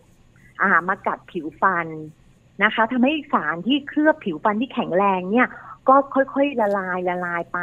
[0.62, 1.86] อ่ามากัดผิวฟัน
[2.64, 5.48] นะคะทำให้สารที่เคลือบผิวฟันที่แข็งแรงเนี่ย
[5.88, 7.58] ก็ค่อยๆละลายละลายไป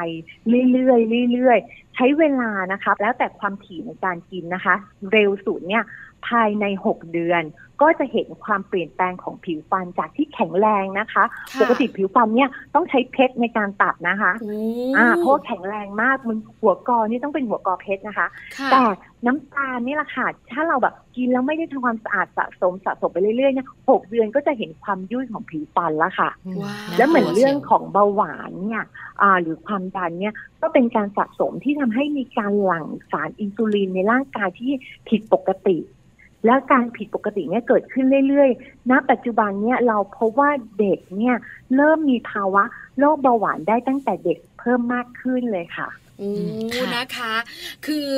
[0.72, 4.76] เรื่อยๆเรื่อยๆใช้เวลานะคะ แล้วแต่ความถี่ในการกินนะคะ
[5.12, 5.84] เร็วสุดเนี่ย
[6.28, 7.44] ภายใน6เดือน
[7.82, 14.58] ก็จะเห็นความเปลี่ยนแปลงของผิวฟันจากที่แข็งแรงนะคะค่ะปกติผิวฟันเนี่ยต้องใช้เพชรในการตัดนะคะโอ้
[14.98, 18.84] อ่าเพราะว่าแข็งแรงมากมันหัวกอนี่ต้องเป็นหัวกอเพชรนะคะค่ะแต่
[19.26, 26.30] น้ำตาลนี่แหละค่ะ ถ้าเราแบบกินแล้วไม่ได้ทำความสะอาดสะสมสะสมไปเรื่อยๆเนี่ยหกเดือนก็จะเห็นความยุ่ยของผิวฟันแล้วค่ะ
[26.64, 28.86] ว้าวแล้วเหมือนเรื่องของเบาหวานเนี่ย
[29.22, 34.72] อ่าหรือความดันเนี่ยก็เป็นการสะสมที่ทำให้มีการหลั่งสารอินซูลินในร่างกายที่
[35.10, 35.78] ผิดปกติ
[36.48, 41.36] และการผิดปกติเนี่ยเกิดขึ้นเรื่อยๆ ณ ปัจจุบันเนี่ยเราพบว่าเด็กเนี่ย
[41.76, 42.64] เริ่มมีภาวะ
[43.00, 46.30] โรคเบาหวานได้ตั้งแต่เด็กเพิ่มมากขึ้นเลยค่ะโอ้
[46.76, 47.34] ค่ะนะคะ
[47.86, 48.10] คือ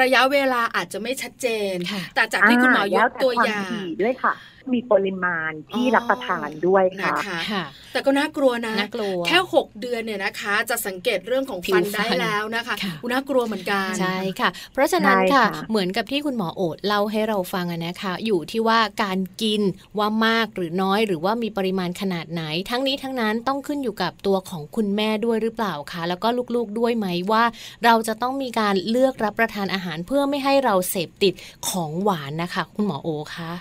[0.00, 4.32] ระยะเวลาอาจจะไม่ชัดเจนค่ะแต่จากที่คุณหมอยแล้กแต่ตัวควมอย่างถี่ด้วยค่ะ
[4.74, 19.62] มีปริมาณที่อ๋อรับประทานด้วยนะค่ะคะค่ะ แต่ก็น่ากลัวนะน่ากลัวแค่ 6 เดือนเนี่ยนะคะ จะสังเกตเรื่องของผิวฟันฟันได้แล้วนะคะค่ะอุยน่ากลัวเหมือนกันใช่ค่ะ เพราะฉะนั้นใช่ค่ะค่ะ เหมือนกับที่คุณหมอโอดเล่าให้เราฟังอะนะคะ อยู่ที่ว่าการกิน
[19.98, 27.44] ว่ามากหรือน้อยหรือว่ามีปริมาณขนาดไหน ทั้งนี้ทั้งนั้นต้องขึ้นอยู่กับตัวของคุณแม่ด้วยหรือเปล่าคะแล้วก็ลูกๆด้วยไหมว่า
[27.84, 31.34] เราจะต้องมีการเลือกรับประทานอาหารเพื่อไม่ให้เราเสพติด
[31.68, 33.52] ของหวานนะคะ คุณหมอโอคะ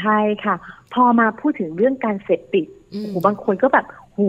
[0.00, 0.54] ใช่ค่ะ
[0.94, 4.28] พอมาพูดถึงเรื่องการเสพติดอืมโอ้โหบางคนก็แบบหู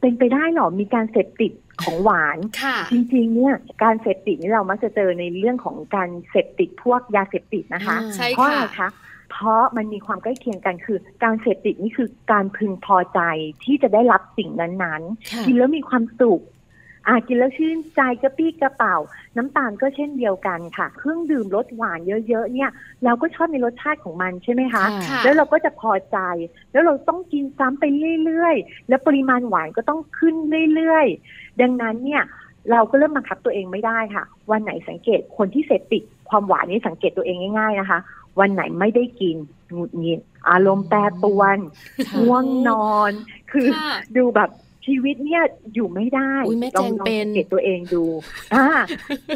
[0.00, 8.88] เป็นไปได้เหรอมีการเสพติดของหวานค่ะจริงๆ เนี่ย การเสพติดนี่เรามักจะเจอในเรื่องของการเสพติดพวกยาเสพติดนะคะอ่าใช่เพราะอะไรค่ะคะ
[9.30, 13.20] เพราะมันมีความใกล้เคียงกันคือ การเสพติดนี่คือการพึงพอใจ
[13.64, 16.42] ที่จะได้รับสิ่งนั้นค่ะๆกินแล้วมีความสุข
[17.06, 18.96] อ่ากินแล้วชื่นใจกระปี้กระเป๋า
[19.36, 22.70] น้ำตาลก็เช่นเดียวกันค่ะ เครื่องดื่มรสหวานเยอะๆเนี่ย
[23.04, 26.18] เราก็ชอบในรสชาติของมันใช่ไหมคะค่ะแล้วเราก็จะพอใจ
[26.72, 27.84] แล้วเราต้องกินซ้ำไป
[28.24, 30.34] เรื่อยๆ แล้วปริมาณหวานก็ต้องขึ้น
[30.74, 32.22] เรื่อยๆ ดังนั้นเนี่ย
[32.70, 37.98] เราก็เริ่มบังคับตัวเองไม่ได้ค่ะ วันไหนสังเกตคนที่เสพติดความหวานนี่สังเกตตัวเองง่าย ๆนะคะ
[38.40, 39.36] วันไหนไม่ได้กิน
[39.72, 41.58] หงุดหงิดอารมณ์แปรปรวน
[42.06, 43.12] ค่ะง่วงนอน
[43.50, 44.50] คือค่ะดูแบบ
[44.84, 45.42] ชีวิตเนี่ย
[45.74, 48.04] อยู่ไม่ได้อุ๊ยแม่ลแจองงลองเป็นสังเกตตัวเองดู
[48.54, 48.66] อ่า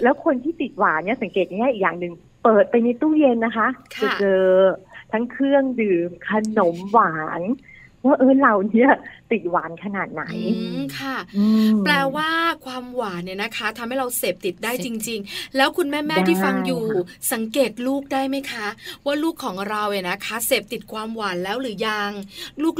[0.02, 2.12] แล้วคนที่ติดหวานเนี่ยสังเกตง่ายๆอีกอย่างหนึ่ง
[2.44, 4.42] เปิดไปในตู้เย็นนะคะค่ะจะเจอ
[5.12, 7.42] ทั้งเครื่องดื่มขนมหวาน
[8.06, 8.90] ว่าเออเราเนี่ย
[9.30, 12.30] ติดหวานขนาดไหนอืมค่ะอืมแปลว่า
[12.66, 18.66] ความหวานเนี่ยนะคะทำให้เราเสพติดได้เสพจริง ๆ แล้วคุณแม่ได้ๆที่ฟังอยู่ค่ะสังเกตลูกได้ไหมคะ
[19.04, 22.10] ว่าลูกของเราเนี่ยนะคะเสพติดความหวานแล้วหรือยัง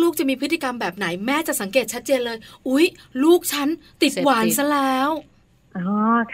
[0.03, 2.87] ลูกๆจะมีพฤติกรรมแบบไหนแม่จะสังเกตชัดเจนเลย อุ๊ย
[3.25, 3.69] ลูกฉัน
[4.03, 5.11] ติดเสพติดหวานซะแล้ว
[5.77, 5.89] อ๋อ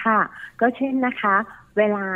[0.05, 0.21] ค่ะ
[0.61, 1.37] ก็เช่นนะคะ
[1.79, 2.07] เวลา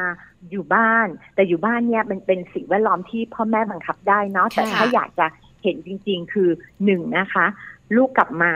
[0.51, 5.27] อยู่บ้าน แต่อยู่บ้านเนี่ยมันเป็นสิ่งแวดล้อมที่พ่อแม่บังคับได้เนาะแต่ถ้าอยากจะ
[5.63, 6.51] เห็นจริง ๆ คือ
[6.85, 7.47] หนึ่งนะคะ
[7.97, 8.55] ลูกกลับมา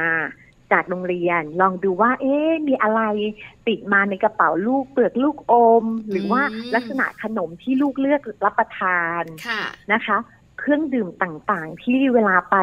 [0.72, 3.00] จากโรงเรียน ลองดูว่า เอ๊ะมีอะไร
[3.66, 9.62] ติดมาในกระเป๋าลูกเปลือกลูกอม หรือว่าอืมลักษณะขนมที่ลูกเลือกรับประทานค่ะ
[9.92, 10.16] นะคะ
[10.58, 12.56] เครื่องดื่มต่างๆ ที่เวลาไป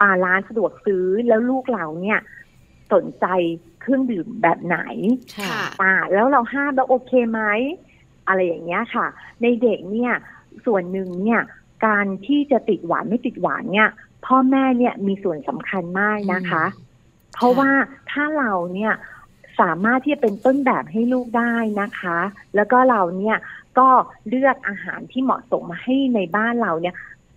[0.00, 2.18] อ่าร้านสะดวกซื้อแล้วลูกเราเนี่ย
[2.92, 3.26] สนใจ
[3.80, 4.78] เครื่องดื่มแบบไหน
[5.36, 7.40] ค่ะค่ะอ่าแล้วเราห้ามแล้วโอเคไหม
[8.28, 9.06] อะไรอย่างเงี้ยค่ะ
[9.42, 10.12] ในเด็กเนี่ย
[10.66, 11.40] ส่วนหนึ่งเนี่ย
[11.86, 13.90] การที่จะติดหวานไม่ติดหวานเนี่ย
[14.26, 16.64] พ่อแม่เนี่ยมีส่วนสำคัญมากนะคะ
[17.34, 17.70] เพราะว่า
[18.10, 18.92] ถ้าเราเนี่ย
[19.60, 22.18] สามารถที่จะเป็นต้นแบบให้ลูกได้นะคะ
[22.56, 23.36] แล้วก็เราเนี่ย
[23.78, 23.88] ก็
[24.28, 26.94] เลือกอาหารที่เหมาะสมมาให้ในบ้านเราเนี่ย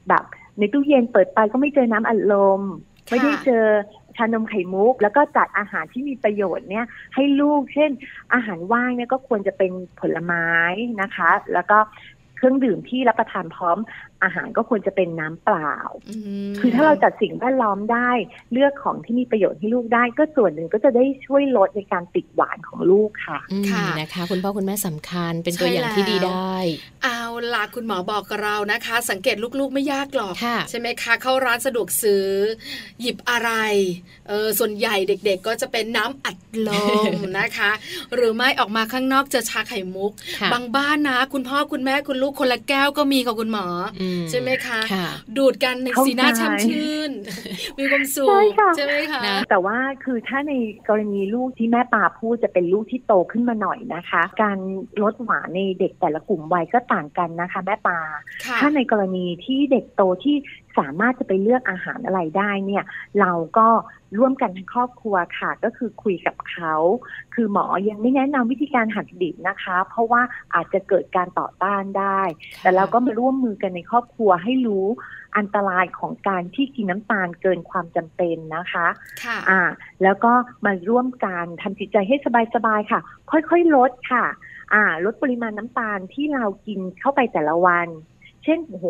[0.10, 0.24] แบบ
[0.58, 2.62] ในตู้เย็นเปิดไปก็ไม่เจอน้ำอัดลม
[3.10, 3.66] ไม่ได้เจอ
[4.18, 7.92] ชานมไข่มุก แล้วก็จัดอาหารที่มีประโยชน์เนี่ย ให้ลูก เช่น
[8.34, 10.48] อาหารว่างเนี่ยก็ควรจะเป็นผลไม้
[11.02, 11.78] นะคะ แล้วก็
[12.38, 13.78] เครื่องดื่มที่รับประทานพร้อม
[14.24, 15.74] อาหารก็ควรจะเป็นน้ำเปล่า
[16.48, 18.12] มคือถ้าเราจัดสิ่งแวดล้อมได้
[18.54, 26.60] เลือกของที่มีประโยชน์ให้ลูกได้ ก็ส่วนหนึ่งก็จะได้ช่วยลดในการติดหวานของลูกค่ะอืมค่ะนะคะ คุณพ่อคุณแม่สำคัญเป็นตัวใช่อย่างที่ดีแล้วได้
[27.04, 27.22] เอา
[27.54, 32.28] ล่ะคุณหมอบอกกับเรานะคะ สังเกตลูกๆไม่ยากหรอกค่ะใช่ไหมคะ เข้าร้านสะดวกซื้อ
[33.02, 33.52] หยิบอะไร
[34.28, 36.70] เออส่วนใหญ่เด็ก ๆ ก็จะเป็นน้ำอัดล
[37.12, 37.72] มนะคะ
[38.16, 47.12] หรือไม่ออกมาข้างนอกจะชาไข่มุกค่ะบางบ้านนะ คุณพ่อคุณแม่คุณลูกคนละแก้วก็มีค่ะคุณหมอออืใช่ไหมคะค่ะดูดกันในเข้าสีหน้าใจช่ำชื่น
[47.80, 50.54] มีความสุใช่ขค่ะใช่ไหมคะนะแต่ว่าคือถ้าใน
[50.90, 54.58] กรณีลูกที่แม่ปาพูดจะเป็นลูกที่โตขึ้นมาหน่อยนะคะ การ
[55.02, 58.00] ลดหวานในเด็กแต่ละกลุ่มวัยก็ต่างกันนะคะ แม่ปา
[58.46, 60.36] ค่ะถ้าในกรณีที่เด็กโตที่
[60.78, 62.84] สามารถจะไปเลือกอาหารอะไรได้เนี่ย
[63.20, 63.68] เราก็
[64.18, 66.74] ร่วมกันทั้งครอบครัวค่ะ ก็คือคุยกับเขา
[67.34, 70.22] คือหมอยังไม่แนะนำวิธีการหักดิบนะคะ เพราะว่า
[70.54, 72.22] อาจจะเกิดการต่อต้านได้
[72.62, 74.88] แต่เราก็มาร่วมมือกันในครอบครัวให้รู้
[75.38, 78.88] อันตรายของการที่กินน้ำตาลเกินความจำเป็นนะคะ
[79.24, 79.62] ค่ะอ่า
[80.04, 80.34] แล้วก็
[80.66, 82.16] มาร่วมกันทำจิตใจให้
[82.56, 83.00] สบายๆค่ะ
[83.32, 84.26] ค่อยๆลดค่ะ
[84.74, 87.88] อ่า ลดปริมาณน้ำตาลที่เรากินเข้าไปแต่ละวัน
[88.44, 88.88] เช่นโอ้โห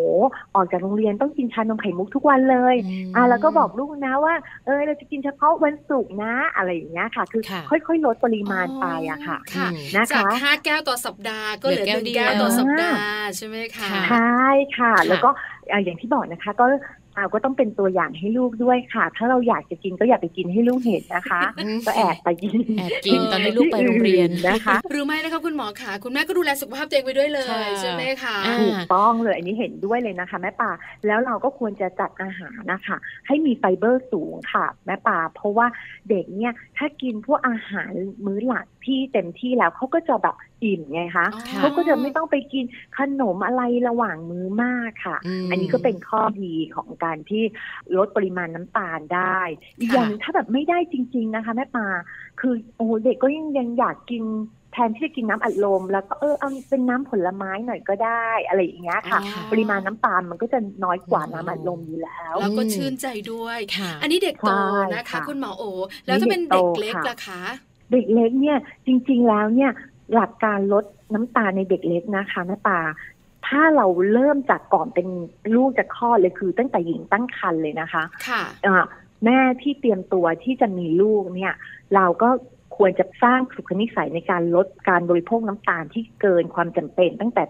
[0.56, 2.76] ออกจากโรงเรียนต้องกินชานมไข่มุกทุกวันเลย
[3.12, 4.34] มอ่าแล้วก็บอกลูกนะว่า
[4.66, 14.46] เออเราจะกินเฉพาะวันศุกร์นะ อะไรอย่างเงี้ยค่ะ คือค่ะค่อยๆลดปริมาณไปอะค่ะค่ะอืมนะจากคะห้าแก้วต่อสัปดาห์ก็เหลือเหลือหนึ่งแก้แก้ววเดียวต่อสัปดาห์ใช่ไหมคะค่ะใช่
[14.78, 15.30] ค่ะค่ะ แล้วก็
[15.72, 16.66] อ่าอย่างที่บอกนะคะก็
[17.17, 30.71] เราก็ต้องเป็นตัวอย่างให้ลูกด้วยค่ะ ถ้าเราอยากจะกินก็อย่าไปกินให้ลูกเห็นนะคะอืมก็แอบไปกินแอบกินตอนที่ลูกไปโรงเรียนนะคะ หรือไม่นะคะคุณหมอค่ะคุณแม่ก็ดูแลสุขภาพตัวเองไปด้วยเลยค่ะใช่ไหมคะอ่าถูกต้องเลยอันนี้เห็นด้วยเลยนะคะ แม่ป่า
[31.08, 32.97] แล้วเราก็ควรจะจัดอาหารนะคะ
[33.28, 35.67] ให้มีไฟเบอร์สูงค่ะ แม่ป่าเพราะว่า
[36.10, 37.94] เด็กเนี่ย ถ้ากินพวกอาหาร
[38.26, 42.65] มื้อหลักที่เต็มที่แล้วเขาก็จะแบบอิ่มไงคะอ๋อเขาก็จะไม่ต้องไปกิน
[42.98, 47.44] ขนมอะไรระหว่างมื้อมากค่ะมอันนี้ก็เป็นข้อดีของการที่
[47.98, 49.39] ลดปริมาณน้ำตาลได้
[49.80, 51.88] อีกค่ะอย่างหนึ่งถ้าแบบไม่ได้จริง ๆนะคะแม่ปา
[52.39, 54.24] คือโอ้โหเด็กก็ยังยังอยากกิน
[54.74, 65.64] แทนที่จะกินน้ำอัดลม แล้วก็เออเอาเป็นน้ำผลไม้หน่อยก็ได้ อะไรอย่างเงี้ยค่ะอ๋อปริมาณน้ำตาลมันก็จะน้อยกว่าน้ำอัดลมอยู่แล้ว แล้วก็ชื่นใจด้วยค่ะอันนี้เด็กโตใช่นะคะค่ะคุณหมอโอ
[66.06, 67.42] แล้วถ้าเป็นเด็กเล็กนี่เด็กโตค่ะล่ะคะ
[67.92, 69.72] เด็กเล็กเนี่ยจริง ๆแล้วเนี่ย
[70.14, 72.80] หลักการลดน้ำตาลในเด็กเล็กนะคะแม่ปา
[73.48, 75.08] ถ้าเราเริ่มจากก่อนเป็น
[75.56, 78.84] ลูกจะคลอดเลยคือ ตั้งแต่หญิงตั้งครรภ์เลยนะคะ ค่ะอ่า
[79.26, 81.54] แม่ที่เตรียมตัวที่จะมีลูกเนี่ย
[81.96, 82.30] เราก็
[82.82, 87.44] ควรจะสร้างสุขนิสัยในการลดการบริโภคน้ำตาลที่เกินความจำเป็นตั้งแต่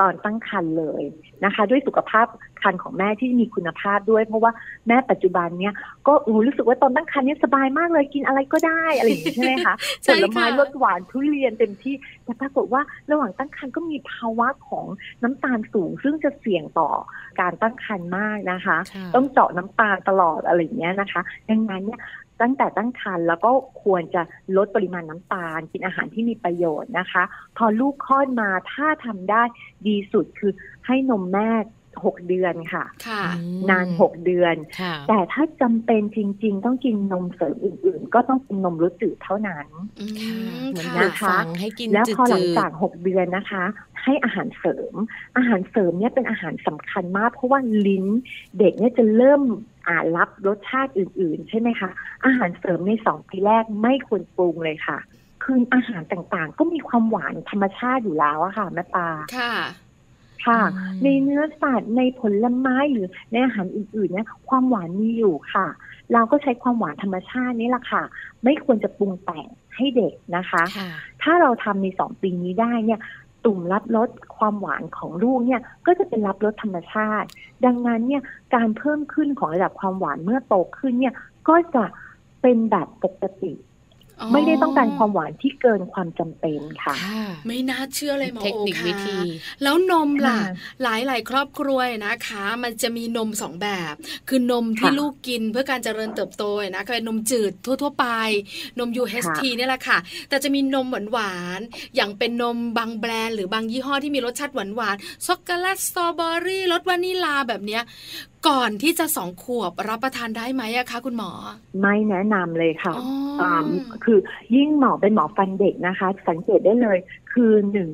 [0.00, 1.02] ตอนตั้งครรภ์เลย
[1.44, 2.26] นะคะ ด้วยสุขภาพ
[2.62, 4.52] ครรภ์ของแม่ที่มีคุณภาพด้วย เพราะว่า
[4.88, 5.74] แม่ปัจจุบันเนี่ย
[6.06, 6.14] ก็
[6.46, 11.94] รู้สึกว่าตอนตั้งครรภ์เนี่ยสบายมากเลยกินอะไรก็ได้อะไรอย่างนี้ใช่ไหมคะใช่ผค่ะลไม้รสหวานทุเรียนเต็มที่
[12.24, 14.86] แต่ปรากฏว่าระหว่างตั้งครรภ์ก็มีภาวะของ
[15.22, 16.90] น้ำตาลสูง ซึ่งจะเสี่ยงต่อ
[17.40, 22.00] การตั้งครรภ์มากนะคะค่ะต้องเจาะน้ำตาลตลอดอะไรอย่างเงี้ยนะคะ ดังนั้นเนี่ย
[22.40, 23.50] ตั้งแต่ตั้งครรภ์แล้วก็
[23.82, 24.22] ควรจะ
[24.56, 27.22] ลดปริมาณน้ำตาล กินอาหารที่มีประโยชน์นะคะ
[27.56, 29.42] พอลูกคลอดมาถ้าทำได้
[29.86, 30.52] ดีสุดคือ
[30.86, 31.50] ให้นมแม่
[32.04, 39.66] หกเดือนค่ะค่ะอืมนานหกเดือนค่ะแต่ถ้าจำเป็นจริง ๆ ต้องกินนมเสริมอื่น ๆ ก็ต้องเป็นนมรสจืดเท่านั้น
[40.00, 43.64] อืค่ะมเหมือนค่ะปลูกฝังให้กินแล้วจืพอหลังดจากหกเดือนนะคะ
[44.02, 44.94] ให้อาหารเสริม
[45.36, 48.06] อาหารเสริมเนี่ยเป็นอาหารสำคัญมาก เพราะว่าลิ้น
[48.58, 49.42] เด็กเนี่ยจะเริ่ม
[49.88, 51.90] อ่ารับรสชาติอื่น ๆ ใช่ไหมคะ
[52.24, 54.98] อาหารเสริมในสองปีแรกไม่ควรปรุงเลยค่ะ
[55.44, 59.08] คืออาหารต่างๆ ก็มีความหวานธรรมชาติอยู่แล้วอะค่ะแม่ปลา
[60.46, 65.66] ค่ะค่ะอืมในเนื้อสัตว์ในผลไม้หรือในอาหารอื่นๆเนี่ยความหวานมีอยู่ค่ะ
[66.12, 68.02] เราก็ใช้ความหวานธรรมชาตินี่แหละค่ะ
[68.44, 70.90] ไม่ควรจะปรุงแต่งให้เด็กนะคะๆค่ะ
[71.22, 73.00] ถ้าเราทำในสองปีนี้ได้เนี่ย
[73.44, 77.28] ตุ่มรับรสความหวานของลูกเนี่ยก็จะเป็นรับรสธรรมชาติ
[77.64, 78.22] ดังนั้นเนี่ย
[78.54, 81.14] การเพิ่มขึ้นของระดับความหวานเมื่อโตขึ้นเนี่ย
[81.48, 81.84] ก็จะ
[82.42, 83.71] เป็นแบบปกติอ๋อ
[84.32, 89.16] ไม่ได้ต้องการความหวานที่เกินความจำเป็นค่ะค่ะ ไม่น่าเชื่อเลยหมอเทคโอนิคค่ะวิธี
[89.62, 90.50] แล้วนมล่ะค่ะ
[90.82, 93.94] หลายหลายๆครอบครัวนะคะ มันจะมีนมสองแบบ
[94.28, 98.06] คือนมที่ค่ะลูกกินเพื่อการเจริญเติบโตนะเป็นนมจืดทั่ว ๆ ไป
[98.78, 99.98] นม UHT เนี่ยแหละค่ะ
[100.28, 107.82] แต่จะมีนมหวานๆอย่างเป็นนมบางแบรนด์หรือบางยี่ห้อที่มีรสชาติหวานๆช็อกโกแลตสตรอเบอรี่รสวานิลาแบบเนี้ย
[108.48, 111.30] ก่อนที่จะสองขวบรับประทานได้ไหมอะคะคุณหมอ
[111.80, 113.08] ไม่แนะนำเลยค่ะอ๋อ
[113.42, 113.66] อ่า
[114.04, 114.18] คือ
[114.54, 116.98] ยิ่งหมอเป็นหมอฟันเด็กนะคะ สังเกตได้เลย
[117.32, 117.90] คือหนึ่ง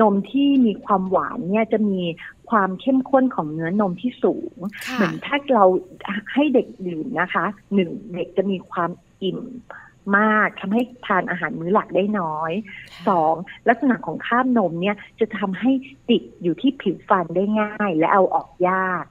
[0.00, 2.00] นมที่มีความหวานเนี่ยจะมี
[2.50, 4.56] ความเข้มข้นของเนื้อนมที่สูง
[4.88, 5.64] ค่ะเหมือนถ้าเรา
[6.32, 7.44] ให้เด็กดื่มนะคะ
[7.74, 8.90] หนึ่งเด็กจะมีความ
[9.22, 9.40] อิ่ม
[10.18, 12.52] มากทำให้ทานอาหารมื้อหลักได้น้อย
[13.08, 13.34] สอง
[13.68, 15.70] ลักษณะของคราบนมเนี่ยจะทำให้
[16.10, 19.04] ติดอยู่ที่ผิวฟันได้ง่ายและเอาออกยาก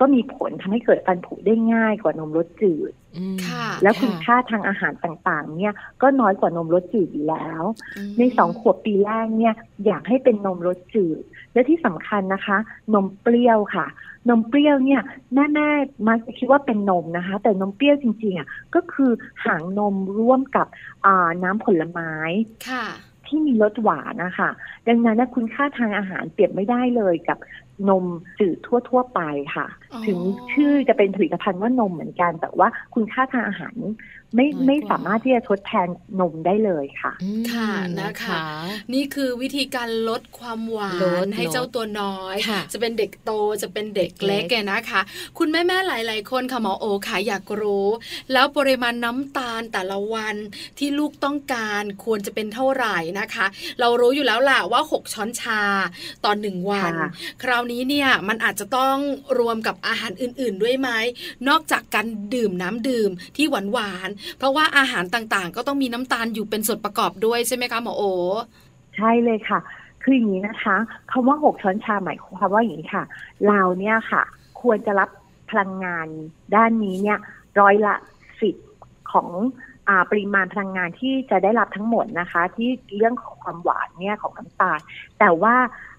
[0.00, 7.62] ก็มีผลทำให้เกิดฟันผุได้ง่ายกว่านมรสจืดอืมค่ะแล้วคุณค่าทางอาหารต่างๆ เนี่ยก็น้อยกว่านมรสจืดอยู่แล้ว
[8.08, 9.54] มในสองขวบปีแรกเนี่ย
[9.86, 11.22] อยากให้เป็นนมรสจืด
[11.52, 12.58] และที่สำคัญนะคะ
[12.94, 13.86] นมเปรี้ยวค่ะ
[14.28, 15.00] นมเปรี้ยวเนี่ย
[15.34, 19.10] แม่แม่ๆมักจะคิดว่าเป็นนมนะคะ แต่นมเปรี้ยวจริงๆอะก็คือ
[19.44, 20.66] หางนมร่วมกับ
[21.06, 22.12] อ่าน้ำผลไม้
[22.68, 22.84] ค่ะ
[23.26, 24.50] ที่มีรสหวานนะคะ
[24.88, 27.38] ดังนั้นนะคุณค่าทางอาหารเปรียบไม่ได้เลยกับ
[27.88, 28.04] นม
[28.38, 29.20] จืดทั่ว ๆ ไป
[29.54, 30.18] ค่ะอ๋อ ถึง
[30.52, 33.76] ชื่อจะเป็นผลิตภัณฑ์ว่านมเหมือนกัน แต่ว่าคุณค่าทางอาหาร
[34.34, 35.88] ไม่น้อยกว่าไม่สามารถที่จะทดแทน
[36.20, 37.70] นมได้เลยค่ะอืมค่ะ
[38.00, 38.44] นะคะ
[38.94, 43.30] นี่คือวิธีการลดความหวาลนดให้ลดเจ้าตัวน้อยค่ะจะเป็นเด็กโต
[43.62, 45.00] จะเป็นเด็กเล็กเล็กไงนะคะ
[45.38, 47.86] คุณแม่แม่ๆหลาย ๆ คนค่ะหมอโอค่ะอยากรู้
[48.32, 50.34] แล้วปริมาณน้ำตาลแต่ละวัน
[50.78, 53.46] ที่ลูกต้องการควรจะเป็นเท่าไหร่นะคะ
[53.80, 55.62] เรารู้อยู่แล้วล่ะว่า 6 ช้อนชา
[56.24, 57.10] ต่อหนึ่งวันค่ะ
[57.42, 58.96] คราวนี้เนี่ยมันอาจจะต้อง
[59.38, 60.88] รวมกับอาหารอื่น ๆ ด้วยไหม
[61.48, 68.02] นอกจากการดื่มน้ำดื่มที่หวานหวานๆเพราะว่าอาหารต่างๆ ก็ต้องมีน้ำตาลอยู่เป็นส่วนประกอบด้วยใช่ไหมคะหมอโอ
[68.96, 69.58] ใช่เลยค่ะ
[70.02, 70.76] คืออย่างนี้นะคะ
[71.10, 73.04] คำว่าหกช้อนชาหมายความว่าอย่างนี้ค่ะ
[73.48, 74.22] เราเนี่ยค่ะ
[74.60, 75.10] ควรจะรับ
[75.50, 76.06] พลังงาน
[76.54, 77.18] ด้านนี้เนี่ย
[77.60, 77.94] ร้อยละ
[78.40, 78.54] สิบ
[79.12, 79.28] ของ
[79.88, 84.78] อปริมาณพลังงานที่จะได้รับทั้งหมดนะคะ ที่เรื่องของความหวานเนี่ยของน้ำตาล
[85.18, 85.54] แต่ว่า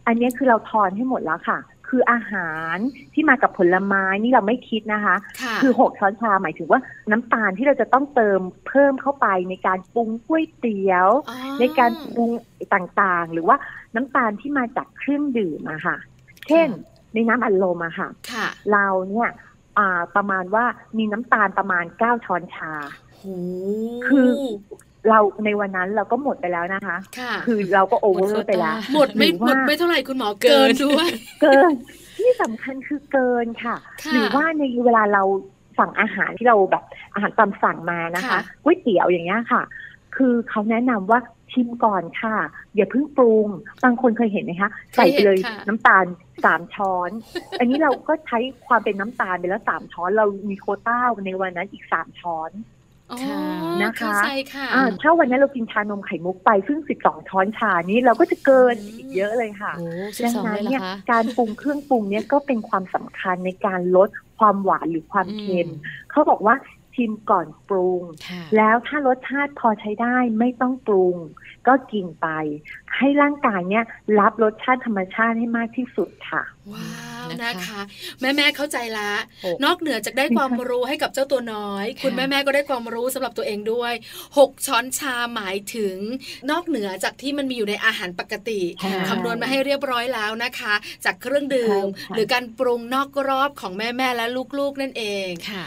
[0.07, 1.57] อันนี้คือเราทอนให้หมดแล้วค่ะ
[1.89, 2.77] คืออาหาร
[3.13, 6.81] ที่มากับผลไม้นี่เราไม่คิดนะคะค่ะคือหกช้อนชาหมายถึงว่า
[7.11, 12.29] น้ำตาลที่เราจะต้องเติมเพิ่มเข้าไปในการปรุงก๋วยเตี๋ยวอ๋อในการปรุง
[12.73, 13.57] ต่างๆ หรือว่า
[13.95, 15.97] น้ำตาลที่มาจากเครื่องดื่มอะค่ะ
[16.49, 16.67] เช่น
[17.13, 19.29] ในน้ำอัดลมอะค่ะค่ะ เราเนี่ย
[19.77, 20.65] อ่าประมาณว่า
[20.97, 22.73] มีน้ำตาลประมาณเก้าช้อนชา
[23.15, 23.23] โห
[24.07, 24.29] คือ
[25.09, 31.09] เราในวันนั้นเราก็หมดไปแล้วนะคะค่ะคือเราก็โอเวอหมดโควร์ไปแล้วต้าหมดไม่รือหมว่าดไม่เท่าไหร่คุณหมอเกินด้วย
[31.41, 31.73] เกิน
[32.17, 35.23] ที่สำคัญคือเกินค่ะค่ะ หรือว่าในเวลาเรา
[35.79, 36.83] สั่งอาหารที่เราแบบ
[37.13, 39.61] อาหารตามสั่งมานะคะค่ะก๋วยเตี๋ยวอย่างเงี้ยค่ะ
[40.15, 41.19] คือเขาแนะนำว่า
[41.53, 42.35] ชิมก่อนค่ะ
[42.75, 43.47] อย่าเพิ่งปรุง
[43.83, 46.05] บางคนเคยเห็นไหมคะใส่ไปเลยค่ะน้ำตาล
[46.45, 47.09] สามช้อน
[47.59, 52.76] อันนี้เราก็ใช้ความเป็นน้ำตาลไปแล้วสามช้อน เรามีโควต้าในวันนั้นอีกสามช้อนอ๋อค่ะ
[53.81, 59.85] นะคะเข้าใจค่ะอ่าถ้าวันนั้นเรากินชานมไข่มุกไป ซึ่งสิบสองช้อนชานี้เราก็จะเกินอีกเยอะเลยค่ะโอ้
[60.17, 66.55] สิบดังสองนั้เลนยเหรเนี่อยคะการปรุงเครื่องปรุงเนี่ยก็เป็นความสำคัญในการลดความหวานหรือความเค็มอืมเขาบอกว่า
[66.97, 71.17] ชิมก่อนปรุงค่ะแล้วถ้ารสชาติพอใช้ได้ไม่ต้องปรุง
[71.67, 72.27] ก็กินไป
[72.97, 73.83] ให้ร่างกายเนี่ย
[74.19, 76.43] รับรสชาติธรรมชาติให้มากที่สุดค่ะ
[76.73, 76.89] ว้า
[77.25, 77.81] วนะคะนะคะ
[78.21, 79.11] แม่แม่ๆเข้าใจละ
[79.43, 83.93] โอ้นอกเหนือจากได้ความรู้ให้กับเจ้าตัวน้อยค่ะคุณแม่แม่ๆก็ได้ความรู้สำหรับตัวเองด้วย
[84.37, 85.97] หกช้อนชาหมายถึง
[86.51, 90.73] นอกเหนือจากที่มันมีอยู่ในอาหารปกติค่ะคำนวณมาให้เรียบร้อยแล้วนะคะ
[91.05, 94.25] จากเครื่องดื่มใช่ค่ะหรือการปรุงนอกรอบของแม่แม่ๆและ
[94.59, 95.65] ลูกๆนั่นเองค่ะ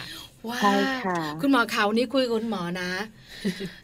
[0.49, 0.75] ว้าใช่
[1.05, 2.91] ค่ะคุณหมอเขานี่คุยกับคุณหมอนะ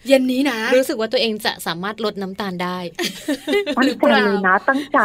[0.08, 2.78] เย็นนี้นะ รู้สึกว่าตัวเองจะสามารถลดน้ำตาลได้
[3.76, 4.98] ตั้หงรือใจเปล่าเลยนะตั้งใจ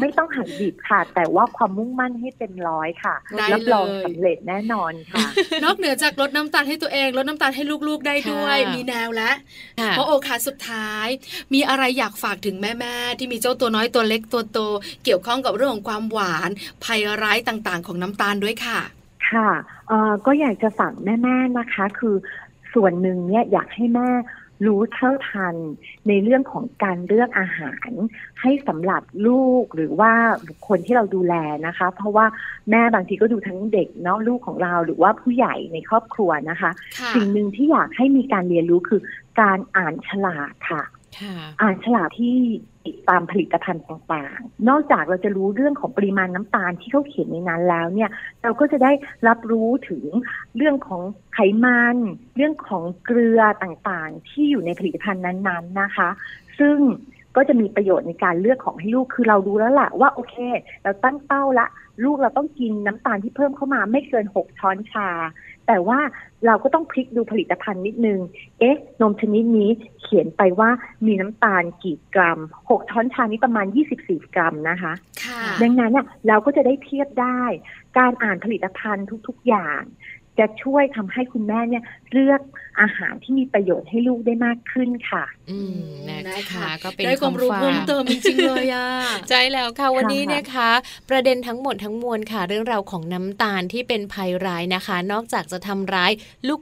[0.00, 5.26] ไม่ต้องหันดิบค่ะ แต่ว่าความมุ่งมั่นให้เต็มร้อยค่ะได้รับรองเลยสำเร็จแน่นอนค่ะ
[5.64, 9.34] นอกเหนือจากลดน้ำตาลให้ตัวเองลดน้ำตาลให้ลูกๆได้ด้วยค่ะมีแนวแล้ว
[9.80, 11.06] ค่ะเพราะโอกาสสุดท้าย
[11.54, 14.58] มีอะไรอยากฝากถึงแม่ๆที่มีเจ้าตัวน้อยตัวเล็กตัวโต
[15.04, 16.50] เกี่ยวข้องกับเรื่องของความหวาน
[16.84, 18.80] ภัยร้ายต่างๆ ของน้ำตาลด้วยค่ะ
[19.32, 19.50] ค่ะ
[19.88, 22.14] เอ่อก็อยากจะสั่งแม่ๆนะคะ คือ
[22.74, 24.08] ส่วนหนึ่งเนี่ยอยากให้แม่
[24.66, 25.56] รู้เท่าทัน
[26.08, 27.90] ในเรื่องของการเลือกอาหาร
[28.40, 30.12] ให้สำหรับลูกหรือว่า
[30.48, 31.34] บุคคลที่เราดูแล
[31.66, 32.26] นะคะ เพราะว่า
[32.70, 36.70] แม่บางทีก็ดูทั้งเด็กเนาะลูกของเราหรือว่าผู้ใหญ่ในครอบครัวนะคะ
[37.00, 39.00] ค่ะสิ่งหนึ่งที่อยากให้มีการเรียนรู้คือ
[39.40, 40.97] การอ่านฉลากค่ะค่ะ
[41.60, 42.36] อ่านฉลากที่
[43.08, 48.10] ตามผลิตภัณฑ์ต่างๆ นอกจากเราจะรู้เรื่องของปริมาณน้ำตาลที่เขาเขียนในนั้นแล้วเนี่ย
[48.42, 48.92] เราก็จะได้
[49.28, 50.04] รับรู้ถึง
[50.56, 51.02] เรื่องของ
[51.34, 51.96] ไขมัน
[52.36, 56.08] เรื่องของเกลือต่างๆ ที่อยู่ในผลิตภัณฑ์นั้นๆนะคะ
[56.58, 56.78] ซึ่ง
[57.36, 60.36] ก็จะมีประโยชน์ในการเลือกของให้ลูกคือเรารู้แล้วล่ะว่าโอเค
[60.82, 61.66] เราตั้งเป้าละ
[62.04, 65.08] ลูกเราต้องกินน้ำตาลที่เพิ่มเข้ามาไม่เกินหกช้อนชา
[65.68, 66.00] แต่ว่า
[66.46, 68.20] เราก็ต้องพลิกดูผลิตภัณฑ์นิดนึง
[68.60, 69.70] เอ๊ะ นมชนิดนี้
[70.02, 70.70] เขียนไปว่า
[71.06, 72.38] มีน้ำตาลกี่กรัม
[72.68, 73.66] 6 ช้อนชานี้ประมาณ
[74.00, 74.92] 24 กรัมนะคะ
[75.24, 77.42] ค่ะดังนั้นเนี่ยเราก็จะได้เทียบได้
[77.98, 79.82] การอ่านผลิตภัณฑ์ทุกๆอย่าง
[80.38, 81.82] จะช่วยทำให้คุณแม่เนี่ย
[82.12, 82.40] เลือก
[82.80, 85.78] อาหารที่มีประโยชน์ให้ลูกได้มากขึ้นค่ะ อืม
[86.28, 88.86] นะคะก็เป็นได้ความรู้ฝกเพิ่มเติมจริงๆเลยอะ
[89.30, 90.70] ใช่แล้วค่ะวันนี้ค่ะนะคะ
[91.10, 96.12] ประเด็นทั้งหมดทั้งมวลค่ะ เรื่องราวของน้ำตาลที่เป็นภัยร้ายนะคะ นอกจากจะทำร้าย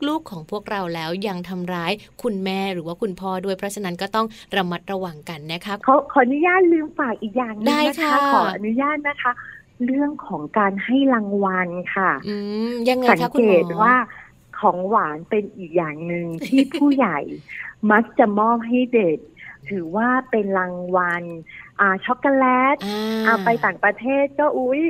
[0.09, 9.33] ลูกๆของพวกเราแล้วยังทำร้ายคุณแม่หรือว่าคุณพ่อด้วยเพราะฉะนั้นก็ต้องระมัดระวังกันนะคะขอขออนุญาตลืมฝากอีกอย่างหนึงได้นะค่ะคะขออนุญาตนะคะ
[9.85, 12.37] เรื่องของการให้รางวัลค่ะอื
[12.70, 13.95] มยังไงสังคะคุณเกหมอตว่า
[14.59, 17.18] ของหวานเป็นอีกอย่างหนึ่งที่ผู้ใหญ่
[17.93, 19.18] มักจะมอบให้เด็ก
[19.70, 21.22] ถือว่าเป็นรางวัล
[21.81, 24.83] อ่าช็อกโกแลตอ่าอ่าไปต่างประเทศก็อุ้ย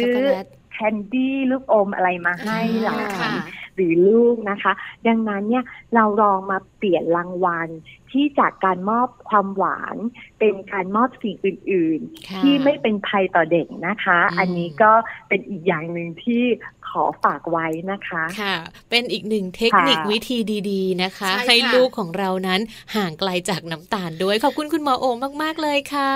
[0.00, 3.34] ช็ซื้อกอโกแลตแคนดี้ลูกอมอะไรมาให้หลาค่ะน
[3.80, 4.72] หรือลูกนะคะ
[5.06, 5.64] ดังนั้นเนี่ย
[5.94, 7.68] เราลองมาเปลี่ยนรางวัล
[8.10, 9.96] ที่จากการมอบความหวาน
[10.38, 14.92] เป็นการมอบสิ่งอื่นค่ะๆที่ไม่เป็นภัยต่อเด็กนะคะอืมอันนี้ก็
[15.28, 16.42] เป็นอีกอย่างหนึ่งที่
[16.88, 18.56] ขอฝากไว้นะคะค่ะ
[18.90, 20.38] เป็นอีกหนึ่งเทคนิคค่ะวิธี
[20.70, 22.60] ดีๆนะคะใช่ค่ะให้ลูกของเรานั้น
[22.96, 25.06] ห่างไกลจากน้ำตาลด้วย ขอบคุณคุณหมอโอ
[25.42, 26.14] มาก ๆ เลยค่ะ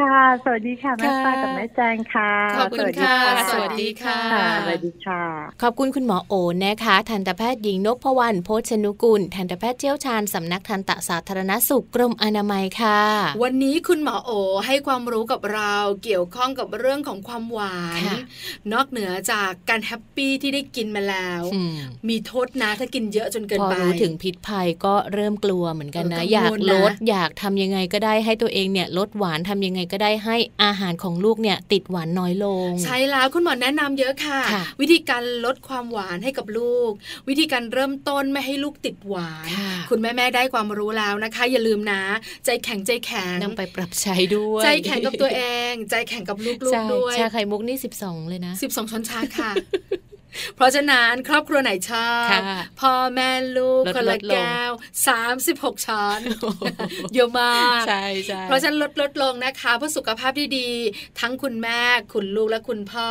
[0.00, 3.16] ค่ะ สวัสดีค่ะแม่ค่ะป้ากับแม่แจงค่ะขอบคุณค่ะ
[3.52, 5.22] สวัสดีค่ะค่ะสวัสดีค่ะ
[5.62, 6.34] ขอบคุณคุณหมอโอ
[6.64, 13.00] นะคะ ทันตแพทย์หญิงนพวรรณโพชนุกุล ทันตแพทย์เชี่ยวชาญสำนักทันตสาธารณสุขกรมอนามัยค่ะ
[13.42, 14.30] วันนี้คุณหมอโอ
[14.66, 15.74] ให้ความรู้กับเรา
[16.04, 18.18] เกี่ยวข้องกับเรื่องของความหวานค่ะ
[18.72, 21.76] นอกเหนือจากการแฮปปี้ที่ได้กินมาแล้วอืม
[22.08, 36.90] มีโทษนะถ้ากินเยอะจนเกินพอไปรู้ถึงพิษภัยก็เริ่มกลัวเหมือนกันนะเออกังวลอยากลดนะอยากทำยังไงก็ได้ให้ตัวเองเนี่ยลดหวานทำยังไงก็ได้ให้อาหารของลูกเนี่ยติดหวานน้อยลง ใช่แล้วคุณหมอแนะนำเยอะค่ะค่ะ วิธีการลดความหวานให้กับลูก
[37.28, 42.02] วิธีการเริ่มต้นไม่ให้ลูกติดหวานค่ะคุณแม่ๆได้ความรู้แล้วนะคะ อย่าลืมนะ
[42.44, 49.50] ใจแข็งใจแข็งนำไปปรับใช้ด้วย ใจแข็งกับตัวเอง ใจแข็งกับลูใช่กๆด้วยชาไข่มุกนี่ 12 เลยนะ 12ช้อนชาค่ะ
[50.56, 52.42] เพราะฉะนั้นครอบครัวไหนชอบค่ะ
[52.80, 54.70] พ่อแม่ลูกลดคนละลดลงแก้ว
[55.28, 56.20] 36ช้อน
[57.14, 60.68] เยอะมากใช่ใช่เพราะฉะนั้นลดลดลงนะคะเพื่อสุขภาพที่ดี
[61.20, 61.80] ทั้งคุณแม่
[62.12, 63.08] คุณลูกและคุณพ่อ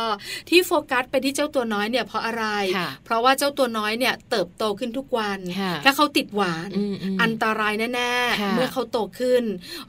[0.50, 2.44] ที่โฟกัสไปที่เจ้าตัวน้อยเนี่ยเพราะอะไร
[2.76, 9.42] ค่ะเพราะว่าเจ้าตัวน้อยเนี่ยเติบโตขึ้นทุกวันค่ะถ้าเขาติดหวานอืมอืมอันตรายแน่ค่ะๆเมื่อเขาโตขึ้น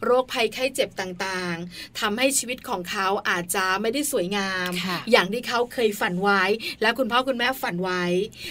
[0.04, 6.44] โรคภัยไข้เจ็บต่างๆทำให้ชีวิตของเขาอาจจะไม่ได้สวยงามค่ะอย่างที่เขาเคยฝันไว้
[6.82, 8.04] และคุณพ่อคุณแม่ฝันไว้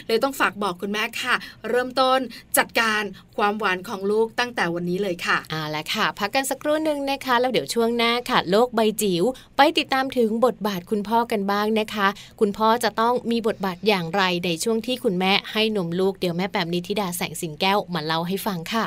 [0.07, 1.35] เลยต้องฝากบอกคุณแม่ค่ะ
[1.69, 2.19] เริ่มต้น
[2.59, 3.03] จัดการ
[3.37, 9.25] ความหวานของลูกตั้งแต่วันนี้เลยค่ะเอาและค่ะ พักกันสักครู่หนึ่งนะคะ แล้วเดี๋ยวช่วงหน้าค่ะ โลกใบจิ๋ว
[9.57, 12.09] ไปติดตามถึงบทบาทคุณพ่อกันบ้างนะคะ
[12.41, 18.87] คุณพ่อจะต้องมีบทบาทอย่างไรในช่วงที่คุณแม่ให้นมลูกเดี๋ยวแม่แปมนิธิดาแสงสิงแก้วมาเล่าให้ฟังค่ะ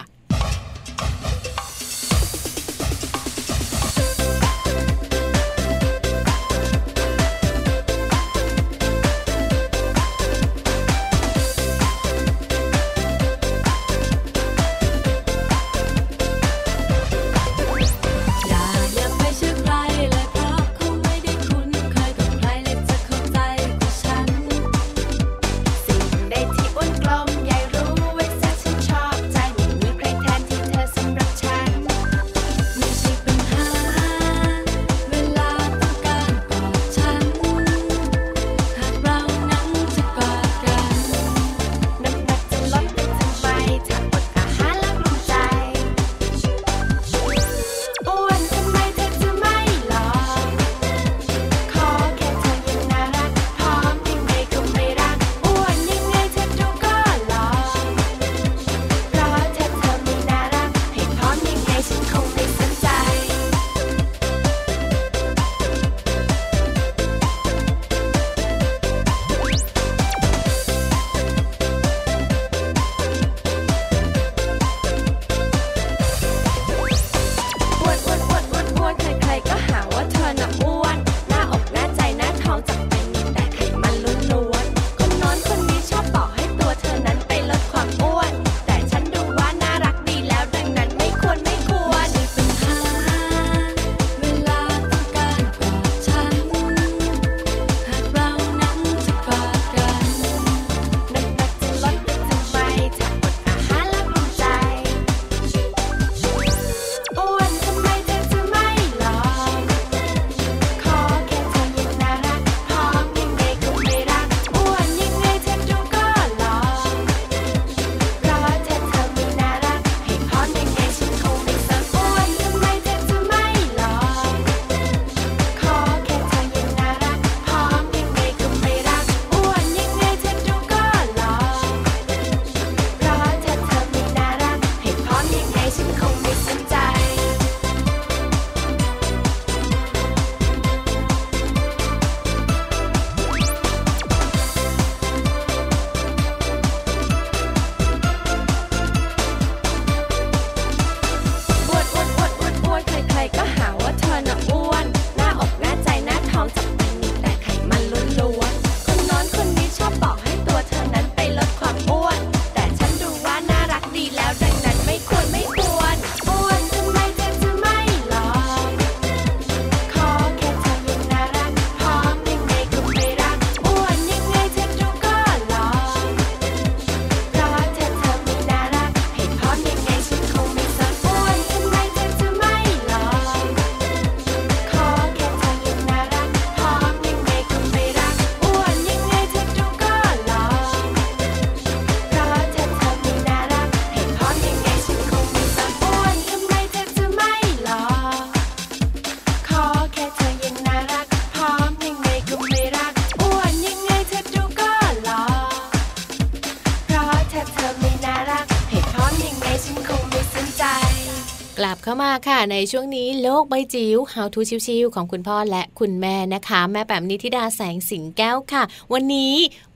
[211.63, 219.33] กลับเข้ามาค่ะในช่วงนี้โลกใบจิ๋ว How to ชิวๆของคุณพ่อและคุณแม่นะคะ แม่แปมนิธิดาแสงสิงแก้วค่ะ วันนี้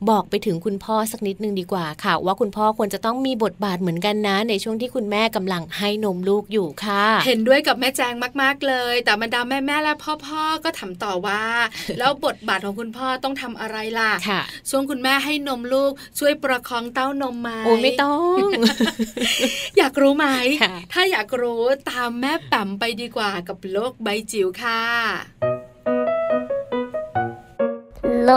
[0.09, 9.93] บอกไปถึงคุณพ่อสักนิดนึงดีกว่าค่ะ ว่าคุณพ่อควรจะต้องมีบทบาทเหมือนกันนะ ในช่วงที่คุณแม่กำลังให้นมลูกอยู่ค่ะ เห็นด้วยกับแม่แจงมากๆเลย แต่บรรดาแม่ๆและ
[10.25, 11.43] พ่อๆก็ถามต่อว่า
[11.99, 18.37] แล้วบทบาทของคุณพ่อต้องทำอะไรล่ะค่ะช่วงคุณแม่ให้นมลูกช่วยประคองเต้านมไหมโอ้ไม่ต้อง
[19.77, 20.27] อยากรู้ไหม
[20.61, 24.81] ค่ะถ้าอยากรู้ตามแม่แป๋มไปดีกว่ากับโลกใบจิ๋วค่ะ
[28.23, 28.31] โล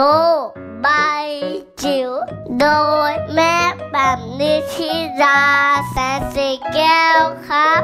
[0.45, 0.47] ก
[0.81, 0.87] ใบ
[1.83, 2.11] จิ๋ว
[2.59, 2.65] โด
[3.09, 3.55] ยแม่
[3.91, 5.41] แบบนิชิรา
[5.89, 7.81] แสนสีแก้วครับ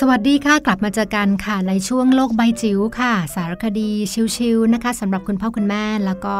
[0.00, 3.90] สวัสดีค่ะ กลับมาเจอกันค่ะ ในช่วงโลกใบจิ๋วค่ะ สารคดี
[4.36, 6.34] ชิวๆนะคะสำหรับคุณพ่อคุณแม่ แล้วก็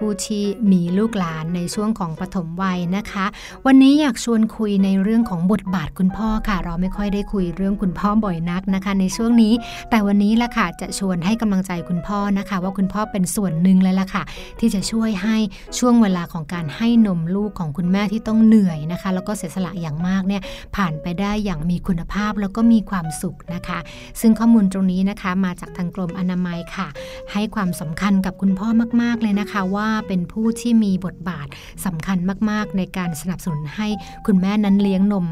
[0.00, 3.26] ผู้ที่มีลูกหลานในช่วงของปฐมวัยนะคะ
[3.66, 9.52] วันนี้อยากชวนคุยในเรื่องของบทบาทคุณพ่อค่ะ เราไม่ค่อยได้คุยเรื่องคุณพ่อบ่อยนักนะคะ ในช่วงนี้
[9.90, 14.22] แต่วันนี้ละค่ะจะชวนให้กำลังใจคุณพ่อนะคะ ว่าคุณพ่อเป็นส่วนหนึ่งเลยละค่ะ
[14.60, 15.36] ที่จะช่วยให้
[15.78, 20.42] ช่วงเวลาของการให้นมลูกของคุณแม่ที่ต้องเหนื่อยนะคะ แล้วก็เสียสละอย่างมากเนี่ย
[20.76, 23.78] ผ่านไปได้อย่างมีคุณภาพแล้วก็มีความสุขนะคะ
[24.20, 26.88] ซึ่งข้อมูลตรงนี้นะคะมาจากทางกรมอนามัยค่ะ
[27.32, 28.68] ให้ความสำคัญกับคุณพ่อ
[29.02, 31.46] มาก ๆเลยนะคะว่าเป็นผู้ที่มีบทบาท
[31.84, 32.18] สำคัญ
[32.50, 33.88] มากๆ ในการสนับสนุนให้
[34.26, 35.26] คุณแม่นั้นเลี้ยงนม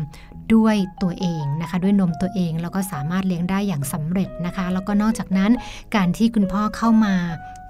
[0.54, 5.50] ด้วยตัวเองนะคะ ด้วยนมตัวเองแล้วก็สามารถเลี้ยงได้อย่างสำเร็จนะคะ แล้วก็นอกจากนั้น
[5.96, 7.14] การที่คุณพ่อเข้ามา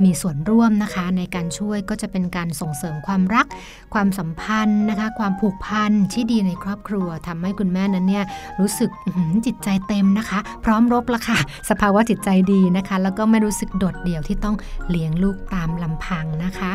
[0.05, 3.47] มีส่วนร่วมนะคะ ในการช่วยก็จะเป็นการส่งเสริมความรัก
[3.95, 8.25] ความสัมพันธ์นะคะ ความผูกพันที่ดีในครอบครัวทำให้คุณแม่นั้นเนี่ย
[8.61, 8.91] รู้สึก
[9.47, 11.39] จิตใจเต็มนะคะ พร้อมรบละค่ะ
[11.71, 14.57] สภาวะจิตใจดีนะคะ แล้วก็ไม่รู้สึกโดดเดี่ยวที่ต้อง
[14.91, 16.73] เลี้ยงลูกตามลำพังนะคะ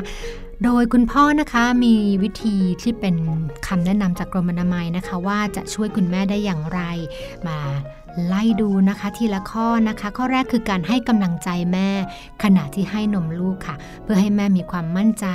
[0.63, 3.15] โดยคุณพ่อนะคะมีวิธีที่เป็น
[3.67, 6.82] คำแนะนำจากกรมอนามัยนะคะ ว่าจะช่วยคุณแม่ได้อย่างไร
[7.47, 7.57] มา
[8.28, 11.89] ไล่ดูนะคะทีละข้อนะคะ ข้อแรกคือการให้กำลังใจแม่
[12.43, 15.28] ขณะที่ให้นมลูกค่ะ เพื่อให้แม่มีความมั่นใจ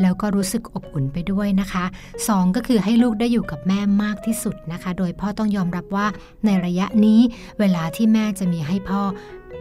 [0.00, 1.84] แล้วก็รู้สึกอบอุ่นไปด้วยนะคะ
[2.28, 6.06] สองก็คือให้ลูกได้อยู่กับแม่มากที่สุดนะคะ โดยพ่อต้องยอมรับว่า
[6.44, 7.20] ในระยะนี้
[7.58, 9.02] เวลาที่แม่จะมีให้พ่อ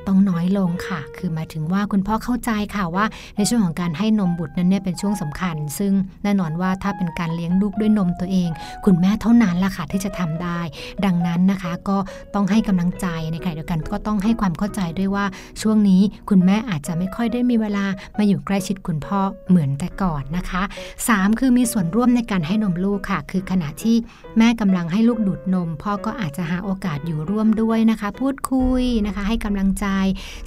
[0.08, 3.06] ต้องน้อยลงค่ะ คือหมายถึงว่าคุณพ่อเข้าใจค่ะว่า
[3.38, 8.50] ในช่วงของการให้นมบุตรนั้นเนี่ยเป็นช่วงสำคัญ ซึ่งแน่นอนว่าถ้าเป็นการเลี้ยงลูกด้วยนมตัวเอง
[8.86, 10.60] คุณแม่เท่านั้นล่ะค่ะที่จะทำได้
[11.06, 11.98] ดังนั้นนะคะก็
[12.36, 15.26] ต้องให้กำลังใจในขณะเดียวกันก็ต้องให้ความเข้าใจด้วยว่า
[15.62, 17.86] ช่วงนี้คุณแม่อาจจะไม่ค่อยได้มีเวลา
[18.18, 19.20] มาอยู่ใกล้ชิดคุณพ่อ
[19.50, 20.64] เหมือนแต่ก่อนนะคะ
[21.08, 23.96] สามคือมีส่วนร่วมในการให้นมลูกค่ะ คือขณะที่
[24.38, 29.86] แม่กำลังให้ลูกดูดนม พ่อก็อาจจะหาโอกาสอยู่ร่วมด้วยนะคะ พูดคุยนะคะ ให้กำลังใจ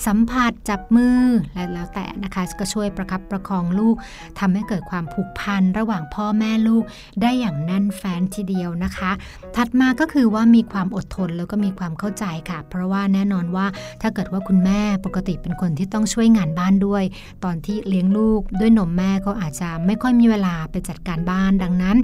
[0.06, 1.20] สัมผัสจับมือ
[1.54, 3.96] และแล้วแต่นะคะก็ช่วยประครับประคองลูก
[4.38, 6.84] ทำให้เกิดความผูกพันระหว่างพ่อแม่ลูก
[7.22, 9.10] ได้อย่างแน่นแฟ้นทีเดียวนะคะ
[9.56, 13.66] ถัดมาก็คือว่ามีความอดทนแล้วก็มีความเข้าใจค่ะ เพราะว่าแน่นอนว่า
[14.02, 17.04] ถ้าเกิดว่าคุณแม่ปกติเป็นคนที่ต้องช่วยงานบ้านด้วย
[17.44, 21.96] ตอนที่เลี้ยงลูกด้วยนมแม่ก็อาจจะไม่ค่อยมีเวลาไปจัดการบ้านดังนั้น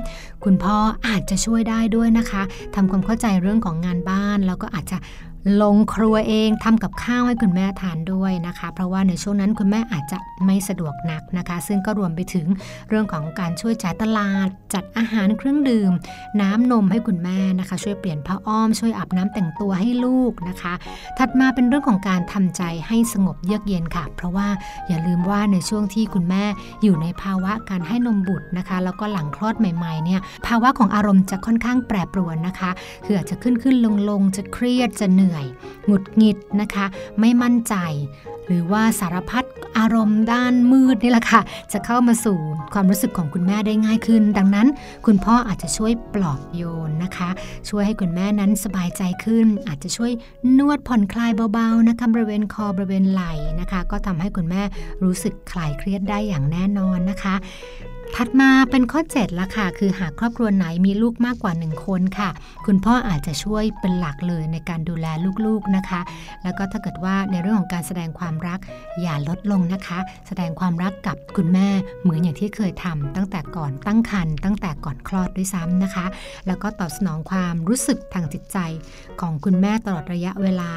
[0.44, 0.76] คุณพ่อ
[1.08, 2.42] อาจจะช่วยได้ด้วยนะคะ
[2.74, 4.98] ทำความเข้าใจเรื่องของงานบ้านแล้วก็อาจจะ
[5.62, 12.46] ลงครัวเองทำกับข้าวให้คุณแม่ทานด้วยนะคะ เพราะว่าในช่วงนั้นคุณแม่อาจจะไม่สะดวกนักนะคะ ซึ่งก็รวมไปถึง
[12.88, 15.92] เรื่องของการช่วยจ่ายตลาด จัดอาหารเครื่องดื่ม
[16.40, 20.74] น้ำนมให้คุณแม่นะคะ ช่วยเปลี่ยนผ้าอ้อมช่วยอาบน้ำแต่งตัวให้ลูกนะคะ
[21.18, 24.48] ถัดมาเป็นเรื่องของการทำใจให้สงบเยือกเย็นค่ะ เพราะว่า
[24.88, 26.44] อย่าลืมว่าในช่วงที่คุณแม่
[26.82, 32.70] อยู่ในภาวะการให้นมบุตรนะคะ แล้วก็หลังคลอดใหม่ๆเนี่ยภาวะของอารมณ์จะค่อนข้างแปรปรวนนะคะ
[33.04, 35.27] คืออาจจะขึ้นขึ้นลงลงจะเครียดจะเหนื่อย
[35.86, 36.86] หงุดหงิดนะคะ
[37.20, 37.74] ไม่มั่นใจ
[38.46, 39.44] หรือว่าสารพัด
[39.78, 41.40] อารมณ์ด้านมืดนี่แหละค่ะ
[41.72, 42.38] จะเข้ามาสู่
[42.74, 44.68] ความรู้สึกของคุณแม่ได้ง่ายขึ้น ดังนั้น
[45.06, 47.28] คุณพ่ออาจจะช่วยปลอบโยนนะคะ
[47.68, 50.12] ช่วยให้คุณแม่นั้นสบายใจขึ้น อาจจะช่วย
[50.58, 54.62] นวดผ่อนคลายเบาๆนะคะบริเวณคอบริเวณไหล่นะคะ ก็ทำให้คุณแม่
[55.02, 57.34] รู้สึกคลายเครียดได้อย่างแน่นอนนะคะ
[58.16, 62.30] ถัดมาเป็นข้อ7ละค่ะ คือหากครอบครัวไหนมีลูกมากกว่า 1 คนค่ะ
[62.66, 65.06] คุณพ่ออาจจะช่วยเป็นหลักเลยในการดูแล
[65.46, 66.00] ลูกๆนะคะ
[66.42, 68.58] แล้วก็ถ้าเกิดว่าในเรื่องของการแสดงความรัก
[69.02, 69.98] อย่าลดลงนะคะ
[70.28, 71.68] แสดงความรักกับคุณแม่
[72.02, 76.06] เหมือนอย่างที่เคยทำตั้งแต่ก่อนตั้งครรภ์ตั้งแต่ก่อนคลอดด้วยซ้ำนะคะ
[76.46, 78.58] แล้วก็ตอบสนองความรู้สึกทางจิตใจ
[79.20, 80.70] ของคุณแม่ตลอดระยะเวลา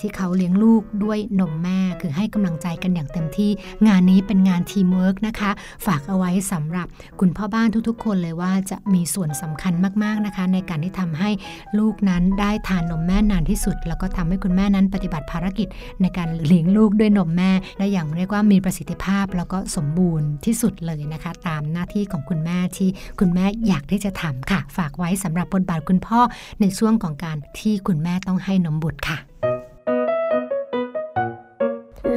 [0.00, 3.50] ที่เขาเลี้ยงลูกด้วยนมแม่ คือให้กำลังใจกันอย่างเต็มที่
[3.86, 5.50] งานนี้เป็นงานทีมเวิร์กนะคะ
[5.86, 6.86] ฝากเอาไว้สำหรับ
[7.20, 9.72] คุณพ่อบ้านทุกๆ คนเลยว่าจะมีส่วนสำคัญ
[10.02, 11.30] มากๆนะคะ ในการที่ทำให้
[11.78, 15.68] ลูกนั้นได้ทานนมแม่นานที่สุด แล้วก็ทำให้คุณแม่นั้นปฏิบัติภารกิจ
[16.02, 22.88] ในการเลี้ยงลูกด้วยนมแม่ ได้อย่างเรียกว่ามีประสิทธิภาพแล้วก็สมบูรณ์ที่สุดเลยนะคะ ตามหน้าที่ของคุณแม่ที่
[23.20, 26.20] คุณแม่อยากที่จะทำค่ะ ฝากไว้สำหรับบทบาทคุณพ่อ
[26.60, 29.18] ในช่วงของการที่คุณแม่ต้องให้นมบุตรค่ะ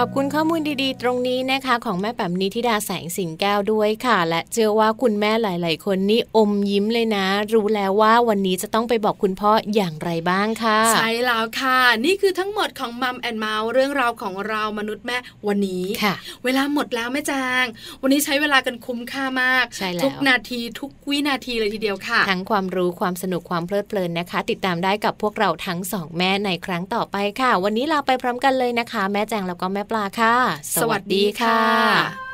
[0.00, 15.16] ขอบคุณข้อมูลดีๆ ตรงนี้นะคะ ของแม่แป๋มนิธิดาแสงสิงแก้วด้วยค่ะ และเชื่อว่าคุณแม่หลาย ๆ คนนี่อมยิ้มเลยนะ รู้แล้วว่าวันนี้จะต้องไปบอกคุณพ่ออย่างไรบ้างค่ะ ใช่แล้วค่ะ นี่คือทั้งหมดของมัมแอนเมาส์เรื่องราวของเรามนุษย์แม่
[15.46, 17.64] วันนี้ค่ะ เวลาหมดแล้วแม่จาง
[18.02, 30.36] วันนี้ใช้เวลากันคุ้มค่ามากใช่แล้วทุกนาทีทุกวินาทีเลยทีเดียวค่ะ ทั้งความรู้ความสนุกความเพลิดเพลินนะคะ ติดตามได้กับพวกเราทั้งสองแม่ในครั้งต่อไปค่ะ วันนี้ลาไปพร้อมกันเลยนะคะ แม่แจงแล้วก็แม่ปลาค่ะ
[30.80, 32.25] สวัสดีค่ะ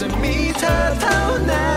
[0.00, 1.18] จะมีเธอเท่า
[1.50, 1.75] นั้น